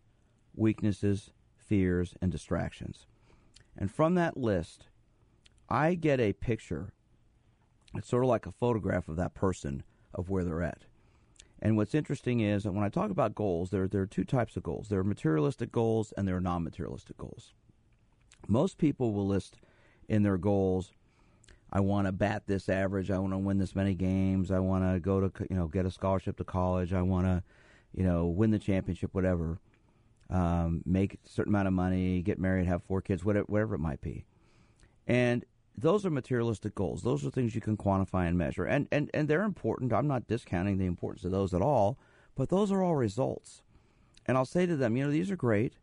[0.55, 3.07] weaknesses, fears, and distractions.
[3.77, 4.87] And from that list,
[5.69, 6.93] I get a picture
[7.97, 9.83] it's sort of like a photograph of that person
[10.15, 10.85] of where they're at.
[11.61, 14.57] And what's interesting is that when I talk about goals, there, there are two types
[14.57, 14.89] of goals.
[14.89, 17.55] There are materialistic goals and there are non materialistic goals.
[18.47, 19.57] Most people will list
[20.09, 20.93] in their goals,
[21.73, 24.85] I want to bat this average, I want to win this many games, I want
[24.85, 27.43] to go to, you know, get a scholarship to college, I want to,
[27.93, 29.59] you know, win the championship, whatever,
[30.31, 33.81] um, make a certain amount of money, get married, have four kids, whatever, whatever it
[33.81, 34.25] might be.
[35.07, 35.45] And
[35.77, 37.03] those are materialistic goals.
[37.03, 38.65] Those are things you can quantify and measure.
[38.65, 39.93] And, and, and they're important.
[39.93, 41.99] I'm not discounting the importance of those at all,
[42.35, 43.63] but those are all results.
[44.25, 45.75] And I'll say to them, you know, these are great,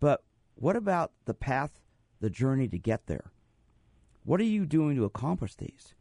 [0.00, 1.80] but what about the path,
[2.20, 3.30] the journey to get there?
[4.28, 5.94] What are you doing to accomplish these?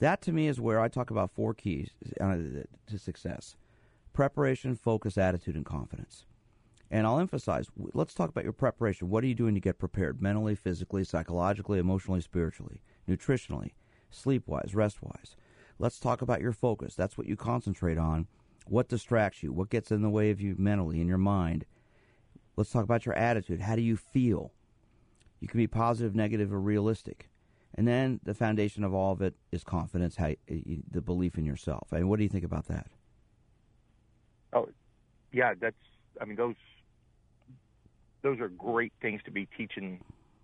[0.00, 3.54] That to me is where I talk about four keys uh, to success
[4.12, 6.26] preparation, focus, attitude, and confidence.
[6.90, 9.08] And I'll emphasize let's talk about your preparation.
[9.08, 13.74] What are you doing to get prepared mentally, physically, psychologically, emotionally, spiritually, nutritionally,
[14.10, 15.36] sleep wise, rest wise?
[15.78, 16.96] Let's talk about your focus.
[16.96, 18.26] That's what you concentrate on.
[18.66, 19.52] What distracts you?
[19.52, 21.66] What gets in the way of you mentally, in your mind?
[22.56, 23.60] Let's talk about your attitude.
[23.60, 24.50] How do you feel?
[25.38, 27.30] You can be positive, negative, or realistic.
[27.74, 31.88] And then the foundation of all of it is confidence, how, the belief in yourself.
[31.92, 32.86] I mean, what do you think about that?
[34.52, 34.68] Oh,
[35.32, 35.76] yeah, that's.
[36.20, 36.56] I mean, those
[38.22, 40.00] those are great things to be teaching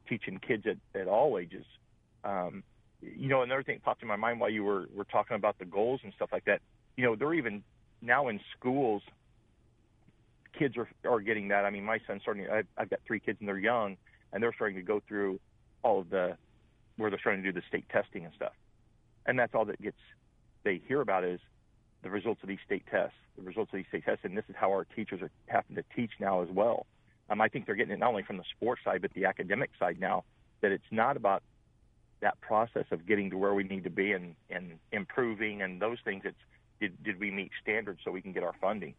[0.09, 1.67] teaching kids at, at all ages.
[2.25, 2.63] Um,
[3.03, 5.65] you know, another thing popped in my mind while you were were talking about the
[5.65, 6.61] goals and stuff like that.
[6.97, 7.63] You know, they're even
[8.01, 9.03] now in schools.
[10.57, 11.65] Kids are are getting that.
[11.65, 12.49] I mean, my son's starting.
[12.49, 13.97] I've, I've got three kids and they're young,
[14.33, 15.41] and they're starting to go through
[15.83, 16.37] all of the
[16.97, 18.53] where they're starting to do the state testing and stuff,
[19.27, 19.97] and that's all that gets
[20.65, 21.41] they hear about is
[22.03, 24.55] the results of these state tests, the results of these state tests, and this is
[24.57, 26.87] how our teachers are having to teach now as well.
[27.31, 29.71] Um, I think they're getting it not only from the sports side but the academic
[29.79, 30.25] side now.
[30.63, 31.43] That it's not about
[32.21, 35.99] that process of getting to where we need to be and, and improving and those
[36.05, 36.23] things.
[36.25, 36.37] It's
[36.81, 38.95] did did we meet standards so we can get our funding?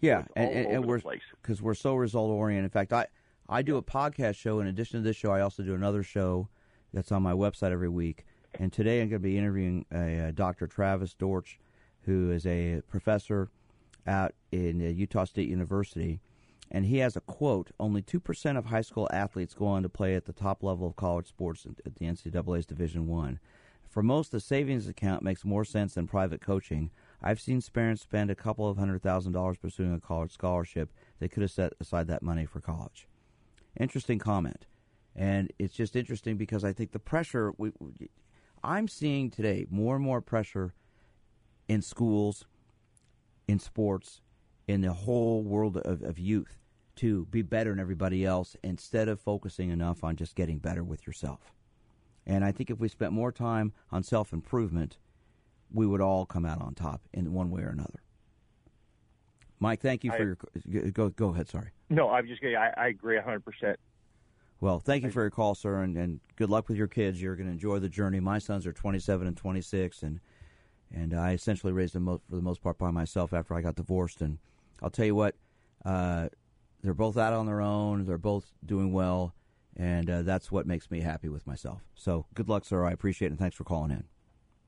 [0.00, 1.00] Yeah, so and, and, and we're
[1.42, 2.64] because we're so result oriented.
[2.64, 3.06] In fact, I
[3.48, 4.60] I do a podcast show.
[4.60, 6.48] In addition to this show, I also do another show
[6.94, 8.24] that's on my website every week.
[8.58, 10.66] And today I'm going to be interviewing a, a Dr.
[10.66, 11.56] Travis Dorsch,
[12.02, 13.50] who is a professor
[14.06, 16.20] out in uh, Utah State University.
[16.70, 20.14] And he has a quote Only 2% of high school athletes go on to play
[20.14, 23.38] at the top level of college sports at the NCAA's Division One.
[23.88, 26.90] For most, the savings account makes more sense than private coaching.
[27.22, 30.90] I've seen parents spend a couple of hundred thousand dollars pursuing a college scholarship.
[31.20, 33.06] They could have set aside that money for college.
[33.78, 34.66] Interesting comment.
[35.16, 38.08] And it's just interesting because I think the pressure we, we,
[38.62, 40.74] I'm seeing today more and more pressure
[41.68, 42.44] in schools,
[43.46, 44.20] in sports,
[44.66, 46.58] in the whole world of, of youth
[46.96, 51.06] to be better than everybody else instead of focusing enough on just getting better with
[51.06, 51.52] yourself.
[52.26, 54.98] And I think if we spent more time on self improvement,
[55.72, 58.00] we would all come out on top in one way or another.
[59.60, 61.10] Mike, thank you for I, your go.
[61.10, 61.48] Go ahead.
[61.48, 61.70] Sorry.
[61.90, 63.44] No, I'm just I, I agree 100.
[63.44, 63.78] percent
[64.64, 67.20] Well, thank you for your call, sir, and, and good luck with your kids.
[67.20, 68.18] You're going to enjoy the journey.
[68.18, 70.20] My sons are 27 and 26, and
[70.90, 74.22] and I essentially raised them for the most part by myself after I got divorced.
[74.22, 74.38] And
[74.82, 75.34] I'll tell you what,
[75.84, 76.30] uh,
[76.82, 78.06] they're both out on their own.
[78.06, 79.34] They're both doing well,
[79.76, 81.82] and uh, that's what makes me happy with myself.
[81.94, 82.86] So good luck, sir.
[82.86, 84.04] I appreciate it, and thanks for calling in.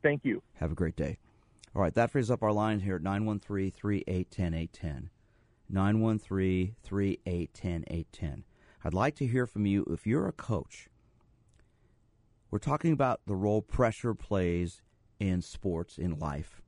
[0.02, 0.42] Thank you.
[0.56, 1.16] Have a great day.
[1.74, 5.10] All right, that frees up our line here at 913 3810 810.
[5.70, 8.44] 913 3810 810.
[8.86, 10.88] I'd like to hear from you if you're a coach.
[12.52, 14.80] We're talking about the role pressure plays
[15.18, 16.62] in sports, in life.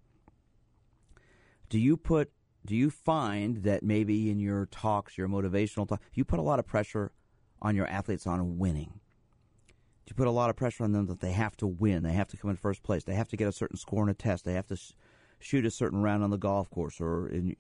[1.68, 2.32] Do you put
[2.66, 6.58] do you find that maybe in your talks, your motivational talk, you put a lot
[6.58, 7.12] of pressure
[7.62, 8.98] on your athletes on winning?
[10.04, 12.14] Do you put a lot of pressure on them that they have to win, they
[12.14, 14.14] have to come in first place, they have to get a certain score in a
[14.14, 14.90] test, they have to sh-
[15.38, 17.00] shoot a certain round on the golf course?
[17.00, 17.54] Or in,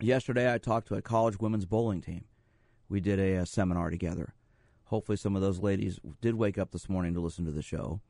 [0.00, 2.24] yesterday, I talked to a college women's bowling team.
[2.88, 4.34] We did a, a seminar together.
[4.84, 8.00] Hopefully, some of those ladies did wake up this morning to listen to the show.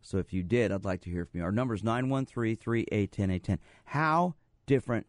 [0.00, 1.44] So if you did, I'd like to hear from you.
[1.44, 3.58] Our number is 913 381 810.
[3.86, 4.34] How
[4.66, 5.06] different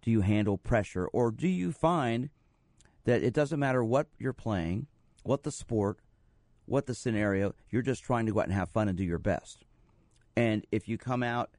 [0.00, 1.06] do you handle pressure?
[1.06, 2.30] Or do you find
[3.04, 4.86] that it doesn't matter what you're playing,
[5.22, 5.98] what the sport,
[6.66, 9.18] what the scenario, you're just trying to go out and have fun and do your
[9.18, 9.64] best?
[10.36, 11.50] And if you come out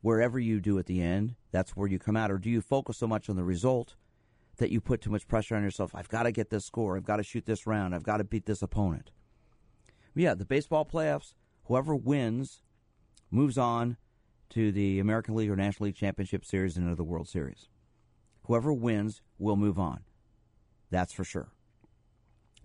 [0.00, 2.30] wherever you do at the end, that's where you come out.
[2.30, 3.94] Or do you focus so much on the result
[4.56, 5.94] that you put too much pressure on yourself?
[5.94, 6.96] I've got to get this score.
[6.96, 7.94] I've got to shoot this round.
[7.94, 9.10] I've got to beat this opponent.
[10.14, 12.62] Yeah, the baseball playoffs, whoever wins
[13.30, 13.96] moves on
[14.50, 17.68] to the American League or National League Championship Series and into the World Series.
[18.44, 20.04] Whoever wins will move on.
[20.90, 21.48] That's for sure.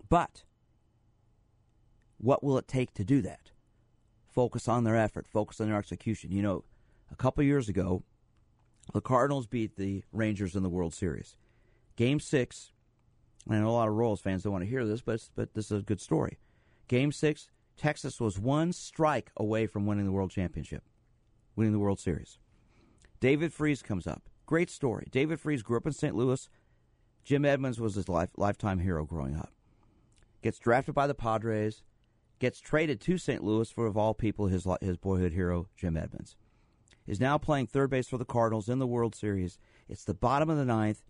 [0.07, 0.43] But
[2.17, 3.51] what will it take to do that?
[4.27, 6.31] Focus on their effort, focus on their execution.
[6.31, 6.63] You know,
[7.11, 8.03] a couple years ago,
[8.93, 11.35] the Cardinals beat the Rangers in the World Series.
[12.01, 12.71] Game six,
[13.47, 15.69] I know a lot of Royals fans don't want to hear this, but but this
[15.69, 16.39] is a good story.
[16.87, 20.81] Game six, Texas was one strike away from winning the World Championship,
[21.55, 22.39] winning the World Series.
[23.19, 24.23] David Freese comes up.
[24.47, 25.09] Great story.
[25.11, 26.15] David Freese grew up in St.
[26.15, 26.49] Louis.
[27.23, 29.51] Jim Edmonds was his life, lifetime hero growing up.
[30.41, 31.83] Gets drafted by the Padres.
[32.39, 33.43] Gets traded to St.
[33.43, 36.35] Louis for, of all people, his his boyhood hero, Jim Edmonds.
[37.05, 39.59] Is now playing third base for the Cardinals in the World Series.
[39.87, 41.03] It's the bottom of the ninth,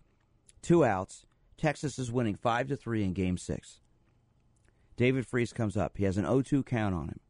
[0.62, 1.26] two outs.
[1.56, 3.80] Texas is winning five to three in Game Six.
[4.96, 5.96] David Freese comes up.
[5.96, 7.20] He has an 0-2 count on him.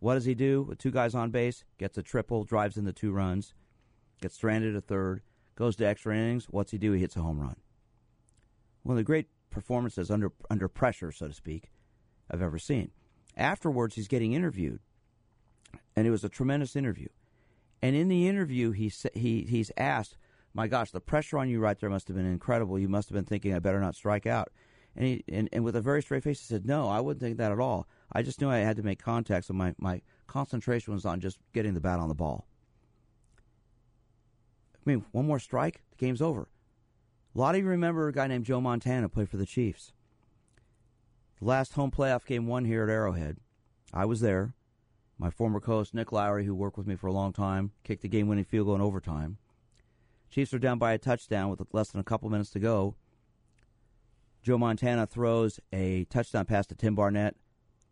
[0.00, 1.64] What does he do with two guys on base?
[1.78, 3.54] Gets a triple, drives in the two runs,
[4.20, 5.22] gets stranded at third,
[5.56, 6.46] goes to extra innings.
[6.50, 6.92] What's he do?
[6.92, 7.56] He hits a home run.
[8.82, 11.70] One of the great performances under under pressure, so to speak,
[12.30, 12.90] I've ever seen.
[13.36, 14.80] Afterwards, he's getting interviewed,
[15.96, 17.08] and it was a tremendous interview.
[17.80, 20.18] And in the interview, he he he's asked,
[20.54, 22.78] "My gosh, the pressure on you right there must have been incredible.
[22.78, 24.50] You must have been thinking, I better not strike out."
[24.96, 27.38] And, he, and, and with a very straight face, he said, No, I wouldn't think
[27.38, 27.88] that at all.
[28.12, 31.38] I just knew I had to make contact, so my, my concentration was on just
[31.52, 32.46] getting the bat on the ball.
[34.74, 36.48] I mean, one more strike, the game's over.
[37.34, 39.92] A lot of you remember a guy named Joe Montana played for the Chiefs.
[41.40, 43.38] The last home playoff game won here at Arrowhead.
[43.92, 44.54] I was there.
[45.18, 48.08] My former coach, Nick Lowery, who worked with me for a long time, kicked the
[48.08, 49.38] game winning field goal in overtime.
[50.34, 52.96] Chiefs are down by a touchdown with less than a couple minutes to go.
[54.42, 57.36] Joe Montana throws a touchdown pass to Tim Barnett.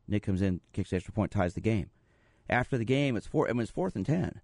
[0.09, 1.90] Nick comes in, kicks the extra point, ties the game.
[2.51, 3.49] After the game, it's four.
[3.49, 4.40] I mean, it's fourth and ten.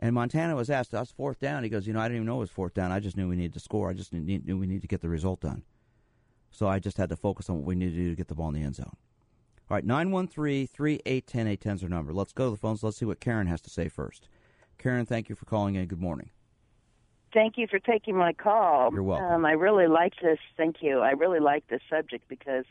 [0.00, 1.62] And Montana was asked us fourth down.
[1.62, 2.90] He goes, you know, I didn't even know it was fourth down.
[2.90, 3.90] I just knew we needed to score.
[3.90, 5.62] I just knew, we needed to get the result done.
[6.50, 8.34] So I just had to focus on what we needed to do to get the
[8.34, 8.96] ball in the end zone.
[9.70, 12.12] All right, 913 3810 810 is our number.
[12.12, 12.82] Let's go to the phones.
[12.82, 14.28] Let's see what Karen has to say first.
[14.78, 15.86] Karen, thank you for calling in.
[15.86, 16.30] Good morning.
[17.34, 18.90] Thank you for taking my call.
[18.92, 19.26] You're welcome.
[19.26, 20.38] Um, I really like this.
[20.56, 21.00] Thank you.
[21.00, 22.64] I really like this subject because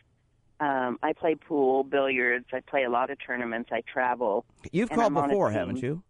[0.61, 2.45] um, I play pool, billiards.
[2.53, 3.69] I play a lot of tournaments.
[3.73, 4.45] I travel.
[4.71, 6.01] You've called I'm before, haven't you?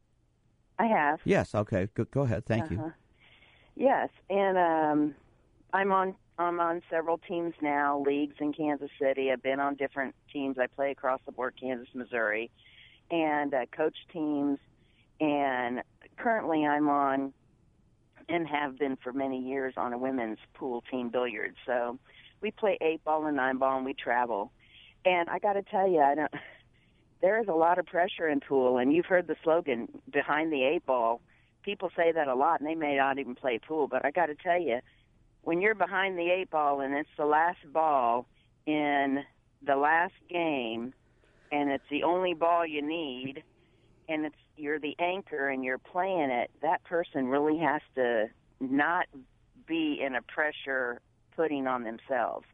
[0.78, 1.20] I have.
[1.26, 1.56] Yes.
[1.56, 1.90] Okay.
[1.96, 2.46] Go, go ahead.
[2.46, 2.74] Thank Uh-huh.
[2.76, 2.94] you.
[3.76, 5.16] Yes, and um,
[5.74, 6.16] I'm on.
[6.38, 9.32] I'm on several teams now, leagues in Kansas City.
[9.32, 10.58] I've been on different teams.
[10.60, 12.50] I play across the board, Kansas, Missouri,
[13.12, 14.58] and uh, coach teams.
[15.20, 15.84] And
[16.18, 17.34] currently, I'm on,
[18.30, 21.58] and have been for many years on a women's pool team billiards.
[21.66, 22.00] So
[22.42, 24.52] we play eight ball and nine ball, and we travel.
[25.06, 26.32] And I got to tell you, I don't.
[27.22, 30.64] There is a lot of pressure in pool, and you've heard the slogan "behind the
[30.64, 31.22] eight ball."
[31.64, 33.88] People say that a lot, and they may not even play pool.
[33.88, 34.80] But I got to tell you,
[35.44, 38.26] when you're behind the eight ball and it's the last ball
[38.66, 39.24] in
[39.66, 40.94] the last game,
[41.52, 43.44] and it's the only ball you need,
[44.10, 48.30] and it's you're the anchor and you're playing it, that person really has to
[48.60, 49.08] not
[49.68, 51.02] be in a pressure
[51.36, 52.46] putting on themselves.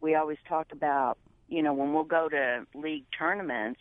[0.00, 1.18] We always talk about,
[1.48, 3.80] you know, when we'll go to league tournaments,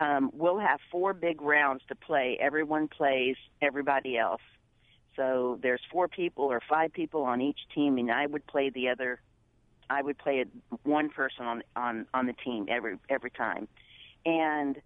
[0.00, 2.38] um, we'll have four big rounds to play.
[2.40, 4.40] Everyone plays everybody else.
[5.16, 8.88] So there's four people or five people on each team, and I would play the
[8.88, 9.20] other.
[9.90, 10.44] I would play
[10.84, 13.68] one person on on on the team every every time,
[14.24, 14.80] and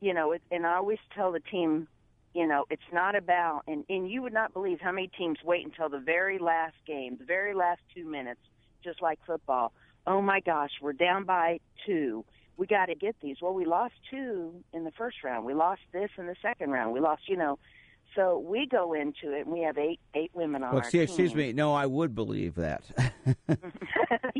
[0.00, 1.88] you know, it, and I always tell the team,
[2.34, 5.64] you know, it's not about, and and you would not believe how many teams wait
[5.64, 8.40] until the very last game, the very last two minutes,
[8.84, 9.72] just like football.
[10.06, 12.24] Oh my gosh, we're down by two.
[12.58, 13.36] We got to get these.
[13.42, 15.44] Well, we lost two in the first round.
[15.44, 16.92] We lost this in the second round.
[16.92, 17.58] We lost, you know.
[18.14, 21.10] So we go into it, and we have eight eight women on Well, our excuse,
[21.14, 21.26] team.
[21.26, 21.52] excuse me.
[21.52, 22.84] No, I would believe that.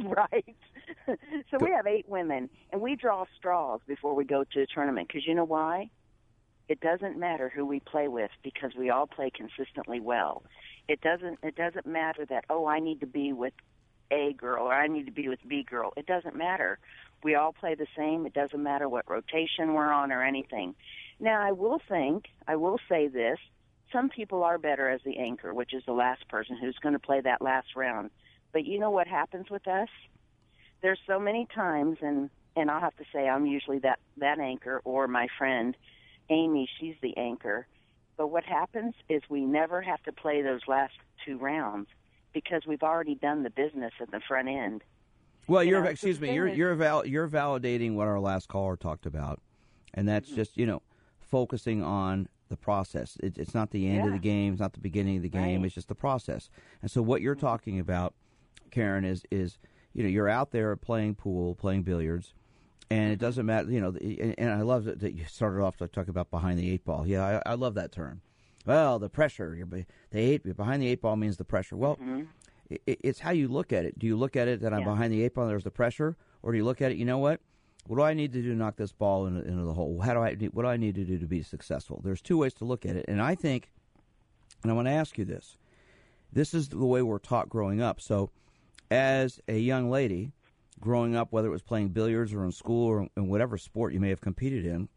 [0.05, 0.57] right.
[1.51, 5.09] so we have eight women, and we draw straws before we go to a tournament.
[5.09, 5.91] Because you know why?
[6.69, 10.43] It doesn't matter who we play with because we all play consistently well.
[10.89, 11.39] It doesn't.
[11.43, 13.53] It doesn't matter that oh I need to be with
[14.11, 15.93] A girl or I need to be with B girl.
[15.97, 16.79] It doesn't matter.
[17.23, 18.27] We all play the same.
[18.27, 20.75] It doesn't matter what rotation we're on or anything.
[21.21, 23.39] Now I will think I will say this.
[23.93, 26.99] Some people are better as the anchor, which is the last person who's going to
[26.99, 28.11] play that last round.
[28.53, 29.89] But you know what happens with us?
[30.83, 34.81] There's so many times, and and I'll have to say I'm usually that that anchor
[34.85, 35.77] or my friend
[36.31, 37.66] Amy, she's the anchor.
[38.16, 41.89] But what happens is we never have to play those last two rounds
[42.33, 44.83] because we've already done the business at the front end.
[45.47, 46.35] Well, You you're know, excuse me.
[46.35, 49.41] You're you're val- you're validating what our last caller talked about,
[49.95, 50.37] and that's Mm-hmm.
[50.37, 50.83] just you know
[51.20, 53.16] focusing on the process.
[53.22, 54.53] It, it's not the end of the game.
[54.53, 55.43] It's not the beginning of the game.
[55.43, 55.55] Right.
[55.57, 55.64] Mm-hmm.
[55.66, 56.49] It's just the process.
[56.81, 58.14] And so what you're talking about,
[58.70, 59.59] Karen, is is
[59.97, 62.34] you know you're out there playing pool, playing billiards,
[62.90, 63.12] and Mm-hmm.
[63.14, 63.70] it doesn't matter.
[63.70, 66.59] You know, and, and I love that, that you started off to talk about behind
[66.59, 67.07] the eight ball.
[67.07, 68.20] Yeah, I, I love that term.
[68.66, 69.55] Well, the pressure.
[69.57, 71.76] You're the eight behind the eight ball means the pressure.
[71.76, 71.99] Well,
[72.68, 73.99] it, it's how you look at it.
[73.99, 74.88] Do you look at it that I'm Mm-hmm.
[74.88, 74.94] Yeah.
[74.94, 76.99] behind the eight ball and there's the pressure, or do you look at it?
[76.99, 77.40] You know what?
[77.86, 80.01] What do I need to do to knock this ball into, into the hole?
[80.01, 80.34] How do I?
[80.53, 82.01] What do I need to do to be successful?
[82.05, 83.70] There's two ways to look at it, and I think,
[84.64, 85.57] and I want to ask you this.
[86.32, 88.01] This is the way we're taught growing up.
[88.01, 88.30] So,
[88.91, 90.32] as a young lady,
[90.80, 94.01] growing up, whether it was playing billiards or in school or in whatever sport you
[94.01, 94.89] may have competed in,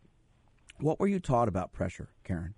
[0.80, 2.54] what were you taught about pressure, Karen?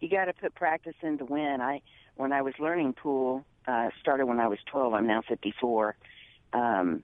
[0.00, 1.60] you got to put practice in to win.
[1.60, 1.82] I
[2.16, 4.92] when I was learning pool, uh, started when I was 12.
[4.94, 5.96] I'm now 54.
[6.52, 7.02] Um,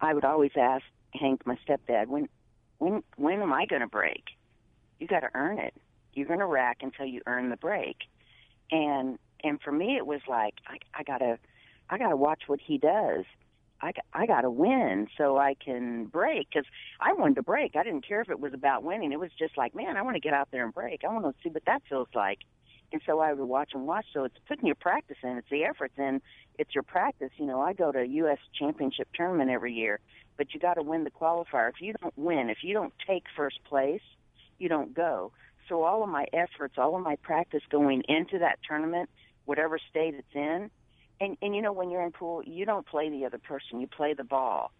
[0.00, 2.28] I would always ask Hank, my stepdad, when
[2.78, 4.24] when when am I going to break?
[4.98, 5.74] You got to earn it.
[6.14, 7.96] You're going to rack until you earn the break.
[8.70, 11.38] And and for me, it was like I, I gotta
[11.90, 13.24] I gotta watch what he does.
[13.80, 16.66] I, I got to win so I can break because
[17.00, 17.76] I wanted to break.
[17.76, 19.12] I didn't care if it was about winning.
[19.12, 21.04] It was just like, man, I want to get out there and break.
[21.04, 22.40] I want to see what that feels like.
[22.92, 24.06] And so I would watch and watch.
[24.12, 25.36] So it's putting your practice in.
[25.36, 26.20] It's the efforts in.
[26.58, 27.30] It's your practice.
[27.36, 28.38] You know, I go to a U.S.
[28.58, 30.00] championship tournament every year,
[30.36, 31.68] but you got to win the qualifier.
[31.68, 34.00] If you don't win, if you don't take first place,
[34.58, 35.32] you don't go.
[35.68, 39.10] So all of my efforts, all of my practice going into that tournament,
[39.48, 40.70] whatever state it's in,
[41.20, 43.80] and and you know when you're in pool, you don't play the other person.
[43.80, 44.72] You play the ball.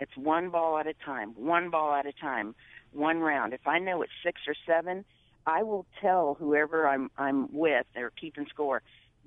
[0.00, 2.54] It's one ball at a time, one ball at a time,
[2.92, 3.52] one round.
[3.52, 5.04] If I know it's six or seven,
[5.46, 8.80] I will tell whoever I'm I'm with or keeping score,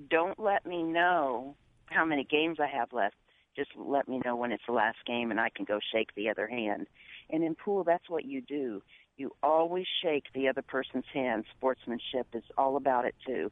[0.10, 3.16] don't let me know how many games I have left.
[3.56, 6.30] Just let me know when it's the last game and I can go shake the
[6.30, 6.88] other hand.
[7.30, 8.82] And in pool that's what you do.
[9.16, 11.45] you always shake the other person's hand.
[11.56, 13.52] Sportsmanship is all about it too.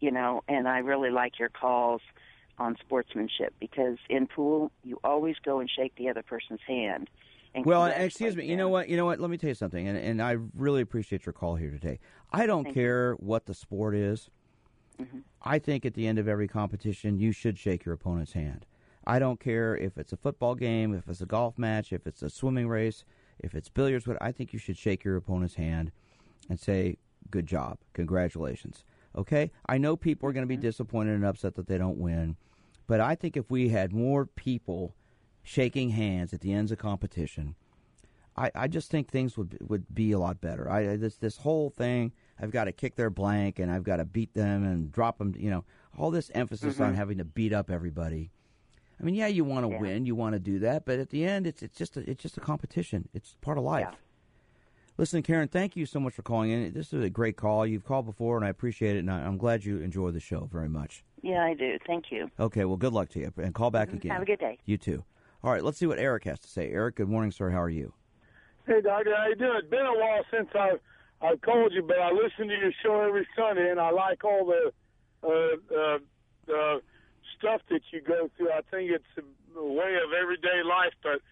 [0.00, 2.00] You know, and I really like your calls
[2.58, 7.08] on sportsmanship because in pool you always go and shake the other person's hand.
[7.54, 8.46] And well, excuse me.
[8.46, 8.88] You know what?
[8.88, 9.18] You know what?
[9.18, 11.98] Let me tell you something, and, and I really appreciate your call here today.
[12.32, 14.30] I don't Thank care what the sport is.
[15.00, 15.18] Mm-hmm.
[15.42, 18.66] I think at the end of every competition, you should shake your opponent's hand.
[19.06, 22.22] I don't care if it's a football game, if it's a golf match, if it's
[22.22, 23.04] a swimming race,
[23.40, 24.06] if it's billiards.
[24.06, 25.90] What I think you should shake your opponent's hand
[26.48, 26.98] and say,
[27.30, 28.84] "Good job, congratulations."
[29.16, 32.36] Okay, I know people are going to be disappointed and upset that they don't win,
[32.86, 34.94] but I think if we had more people
[35.42, 37.56] shaking hands at the ends of competition,
[38.36, 40.70] I, I just think things would would be a lot better.
[40.70, 44.04] I this this whole thing, I've got to kick their blank and I've got to
[44.04, 45.34] beat them and drop them.
[45.36, 45.64] You know,
[45.98, 46.82] all this emphasis Mm-hmm.
[46.84, 48.30] on having to beat up everybody.
[49.00, 49.80] I mean, yeah, you want to Yeah.
[49.80, 52.22] win, you want to do that, but at the end, it's it's just a, it's
[52.22, 53.08] just a competition.
[53.12, 53.88] It's part of life.
[53.90, 53.96] Yeah.
[55.00, 56.74] Listen, Karen, thank you so much for calling in.
[56.74, 57.66] This is a great call.
[57.66, 60.46] You've called before, and I appreciate it, and I, I'm glad you enjoy the show
[60.52, 61.02] very much.
[61.22, 61.78] Yeah, I do.
[61.86, 62.30] Thank you.
[62.38, 64.12] Okay, well, good luck to you, and call back again.
[64.12, 64.58] Have a good day.
[64.66, 65.02] You too.
[65.42, 66.70] All right, let's see what Eric has to say.
[66.70, 67.48] Eric, good morning, sir.
[67.48, 67.94] How are you?
[68.66, 69.60] Hey, Doctor, how you doing?
[69.62, 70.80] It's been a while since I've,
[71.22, 74.44] I've called you, but I listen to your show every Sunday, and I like all
[74.44, 74.70] the
[75.26, 75.98] uh, uh,
[76.54, 76.78] uh,
[77.38, 78.52] stuff that you go through.
[78.52, 79.26] I think it's
[79.56, 81.22] a way of everyday life, but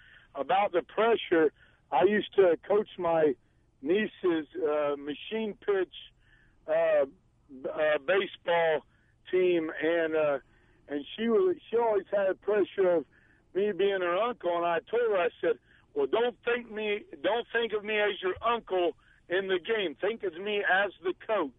[0.41, 1.53] about the pressure,
[1.93, 3.35] I used to coach my
[3.83, 5.95] niece's uh, machine pitch
[6.68, 7.05] uh,
[7.68, 8.85] uh, baseball
[9.31, 10.39] team, and uh,
[10.89, 13.05] and she was she always had pressure of
[13.55, 15.59] me being her uncle, and I told her I said,
[15.95, 18.93] well, don't think me don't think of me as your uncle
[19.29, 19.97] in the game.
[20.01, 21.53] Think of me as the coach.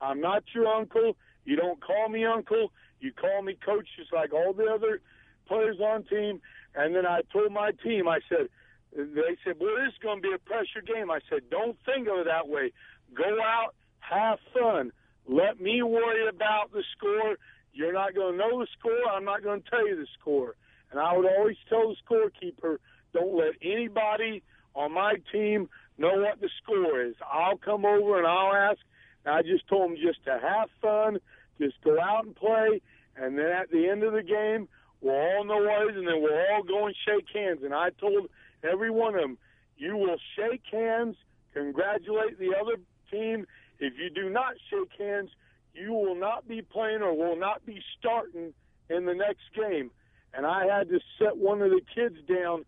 [0.00, 1.16] I'm not your uncle.
[1.44, 2.72] You don't call me uncle.
[3.00, 5.00] You call me coach just like all the other
[5.46, 6.40] players on team.
[6.74, 8.48] And then I told my team, I said,
[8.94, 11.10] they said, well, this is going to be a pressure game.
[11.10, 12.72] I said, don't think of it that way.
[13.14, 14.92] Go out, have fun.
[15.26, 17.36] Let me worry about the score.
[17.72, 19.08] You're not going to know the score.
[19.10, 20.56] I'm not going to tell you the score.
[20.90, 22.78] And I would always tell the scorekeeper,
[23.14, 24.42] don't let anybody
[24.74, 27.14] on my team know what the score is.
[27.30, 28.80] I'll come over and I'll ask.
[29.24, 31.18] And I just told them just to have fun,
[31.58, 32.80] just go out and play,
[33.16, 34.68] and then at the end of the game,
[35.00, 37.60] we'll all know what it is, and then we'll all go and shake hands.
[37.62, 38.28] And I told
[38.64, 39.38] every one of them,
[39.76, 41.16] you will shake hands,
[41.52, 42.76] congratulate the other
[43.10, 43.46] team.
[43.78, 45.30] If you do not shake hands,
[45.74, 48.52] you will not be playing or will not be starting
[48.90, 49.90] in the next game.
[50.34, 52.64] And I had to set one of the kids down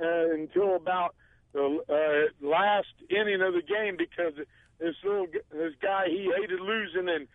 [0.00, 1.14] uh, until about
[1.52, 4.32] the uh, last inning of the game because
[4.78, 7.28] this little this guy he hated losing and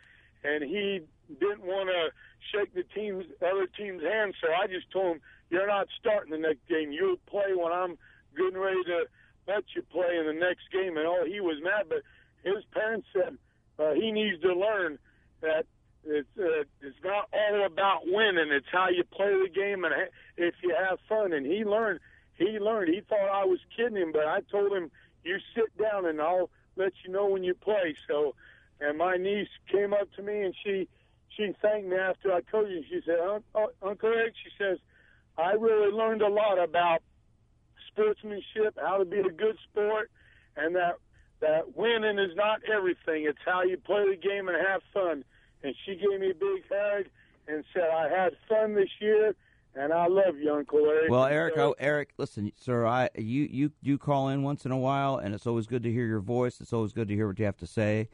[0.43, 1.01] and he
[1.39, 2.09] didn't want to
[2.51, 4.33] shake the team's other team's hand.
[4.41, 6.91] So I just told him, "You're not starting the next game.
[6.91, 7.97] You'll play when I'm
[8.35, 9.05] getting ready to
[9.47, 12.03] let you play in the next game." And oh, he was mad, but
[12.43, 13.37] his parents said
[13.79, 14.97] uh, he needs to learn
[15.41, 15.65] that
[16.05, 18.51] it's uh, it's not all about winning.
[18.51, 19.93] It's how you play the game and
[20.37, 21.33] if you have fun.
[21.33, 21.99] And he learned.
[22.35, 22.93] He learned.
[22.93, 24.91] He thought I was kidding him, but I told him,
[25.23, 28.35] "You sit down and I'll let you know when you play." So,
[28.79, 30.87] and my niece came up to me and she
[31.35, 32.89] she thanked me after I coached.
[32.89, 34.79] She said, "Un- uh, "Uncle Eric," she says,
[35.37, 37.01] "I really learned a lot about
[37.87, 40.09] sportsmanship, how to be a good sport,
[40.55, 40.95] and that
[41.39, 43.25] that winning is not everything.
[43.25, 45.23] It's how you play the game and have fun."
[45.63, 47.05] And she gave me a big hug
[47.47, 49.35] and said, "I had fun this year."
[49.75, 51.11] And I love you, Uncle Eric.
[51.11, 54.71] Well, Eric, So- oh, Eric, listen, sir, I you you you call in once in
[54.71, 56.59] a while, and it's always good to hear your voice.
[56.61, 58.09] It's always good to hear what you have to say,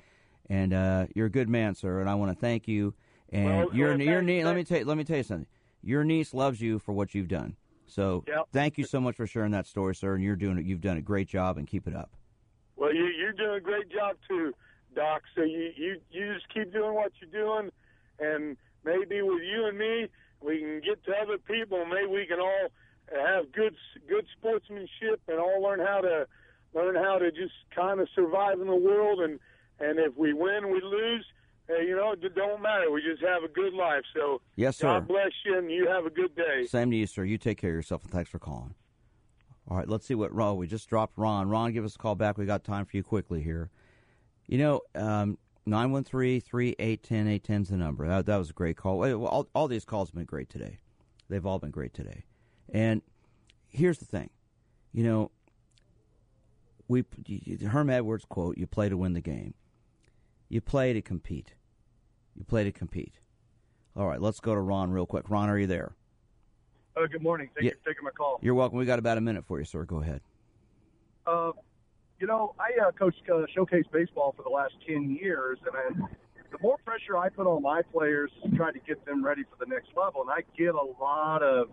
[0.50, 2.94] and uh, you're a good man, sir, and I want to thank you.
[3.32, 5.24] And Well, your well, your thank- niece, let me tell you, let me tell you
[5.24, 5.48] something.
[5.84, 7.56] Your niece loves you for what you've done.
[7.86, 8.48] So Yep.
[8.52, 10.16] thank you so much for sharing that story, sir.
[10.16, 10.66] And you're doing it.
[10.66, 12.12] You've done a great job, and keep it up.
[12.76, 14.54] Well, you, you're doing a great job too,
[14.96, 15.22] Doc.
[15.36, 17.72] So you, you you just keep doing what you're doing,
[18.20, 20.08] and maybe with you and me,
[20.42, 21.86] we can get to other people.
[21.86, 22.70] Maybe we can all
[23.14, 23.76] have good
[24.08, 26.26] good sportsmanship and all learn how to
[26.74, 29.20] learn how to just kind of survive in the world.
[29.20, 29.40] And
[29.80, 31.26] and if we win, we lose.
[31.70, 32.92] Uh, you know, it don't matter.
[32.92, 34.04] We just have a good life.
[34.14, 34.88] So Yes, sir.
[34.88, 36.66] God bless you, and you have a good day.
[36.66, 37.24] Same to you, sir.
[37.24, 38.76] You take care of yourself, and thanks for calling.
[39.70, 40.58] All right, let's see what Ron.
[40.58, 41.48] We just dropped Ron.
[41.48, 42.38] Ron, give us a call back.
[42.38, 43.70] We got time for you quickly here.
[44.48, 45.38] You know, um,
[45.68, 48.08] 913-381-0810 is the number.
[48.08, 49.04] That, that was a great call.
[49.26, 50.80] All, all these calls have been great today.
[51.30, 52.26] They've all been great today.
[52.74, 53.02] And
[53.70, 54.30] here's the thing.
[54.92, 55.32] You know,
[56.88, 57.06] we
[57.68, 59.54] Herm Edwards quote, you play to win the game.
[60.54, 61.56] You play to compete.
[62.36, 63.16] You play to compete.
[63.96, 65.28] All right, let's go to Ron real quick.
[65.28, 65.96] Ron, are you there?
[66.96, 67.50] Uh, good morning.
[67.56, 67.72] Thank Yeah.
[67.72, 68.38] you for taking my call.
[68.44, 68.78] You're welcome.
[68.78, 69.84] We got about a minute for you, sir.
[69.84, 70.22] Go ahead.
[71.26, 71.54] Uh,
[72.20, 76.08] you know, I uh, coached uh, showcase baseball for the last ten years, and I,
[76.52, 79.56] the more pressure I put on my players to try to get them ready for
[79.60, 81.70] the next level, and I get a lot of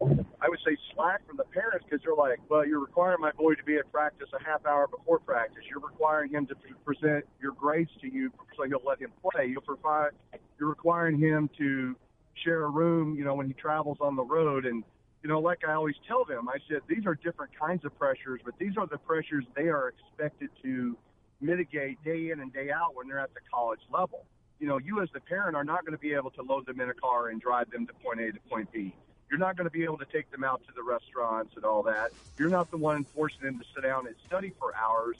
[0.00, 3.54] I would say slack from the parents because they're like, well, you're requiring my boy
[3.54, 5.64] to be at practice a half hour before practice.
[5.68, 9.46] You're requiring him to present your grades to you so you'll let him play.
[9.46, 10.10] You'll provide,
[10.58, 11.96] you're requiring him to
[12.44, 14.66] share a room, you know, when he travels on the road.
[14.66, 14.84] And,
[15.22, 18.40] you know, like I always tell them, I said, these are different kinds of pressures,
[18.44, 20.96] but these are the pressures they are expected to
[21.40, 24.26] mitigate day in and day out when they're at the college level.
[24.60, 26.80] You know, you as the parent are not going to be able to load them
[26.80, 28.94] in a car and drive them to point A to point B
[29.30, 31.82] you're not going to be able to take them out to the restaurants and all
[31.82, 32.12] that.
[32.38, 35.16] You're not the one forcing them to sit down and study for hours.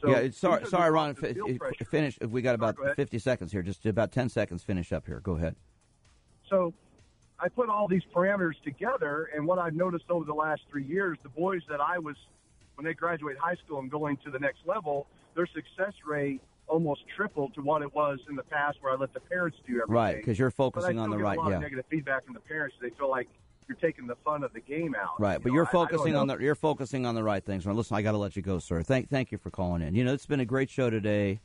[0.00, 1.16] So yeah, sorry, sorry, Ron.
[1.22, 2.18] F- finish.
[2.20, 3.62] We got about sorry, 50 seconds here.
[3.62, 4.62] Just about 10 seconds.
[4.62, 5.20] Finish up here.
[5.20, 5.56] Go ahead.
[6.50, 6.74] So,
[7.38, 11.18] I put all these parameters together, and what I've noticed over the last three years,
[11.22, 12.16] the boys that I was
[12.76, 17.02] when they graduate high school and going to the next level, their success rate almost
[17.14, 19.94] tripled to what it was in the past, where I let the parents do everything.
[19.94, 21.38] Right, because you're focusing on the right.
[21.48, 21.58] yeah.
[21.58, 22.76] negative feedback from the parents.
[22.80, 23.28] They feel like
[23.68, 25.20] you're taking the fun of the game out.
[25.20, 27.66] Right, but know, you're focusing on the you're focusing on the right things.
[27.66, 28.82] Well, listen, I got to let you go, sir.
[28.82, 29.94] Thank thank you for calling in.
[29.94, 31.40] You know, it's been a great show today.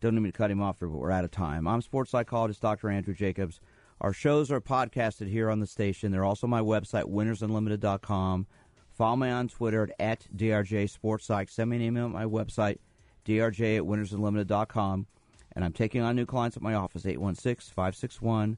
[0.00, 1.68] Don't need me to cut him off, here, but we're out of time.
[1.68, 2.88] I'm sports psychologist Dr.
[2.88, 3.60] Andrew Jacobs.
[4.00, 6.10] Our shows are podcasted here on the station.
[6.10, 8.46] They're also my website, winnersunlimited.com.
[8.92, 11.50] Follow me on Twitter at, at DRJ Sports Psych.
[11.50, 12.78] Send me an email at my website,
[13.26, 15.06] drj at winnersunlimited.com.
[15.52, 18.56] And I'm taking on new clients at my office, 816 561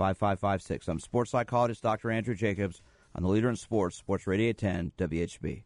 [0.00, 0.88] 5556.
[0.88, 2.10] I'm sports psychologist Dr.
[2.10, 2.80] Andrew Jacobs
[3.14, 5.64] on the leader in sports, Sports Radio 10, WHB.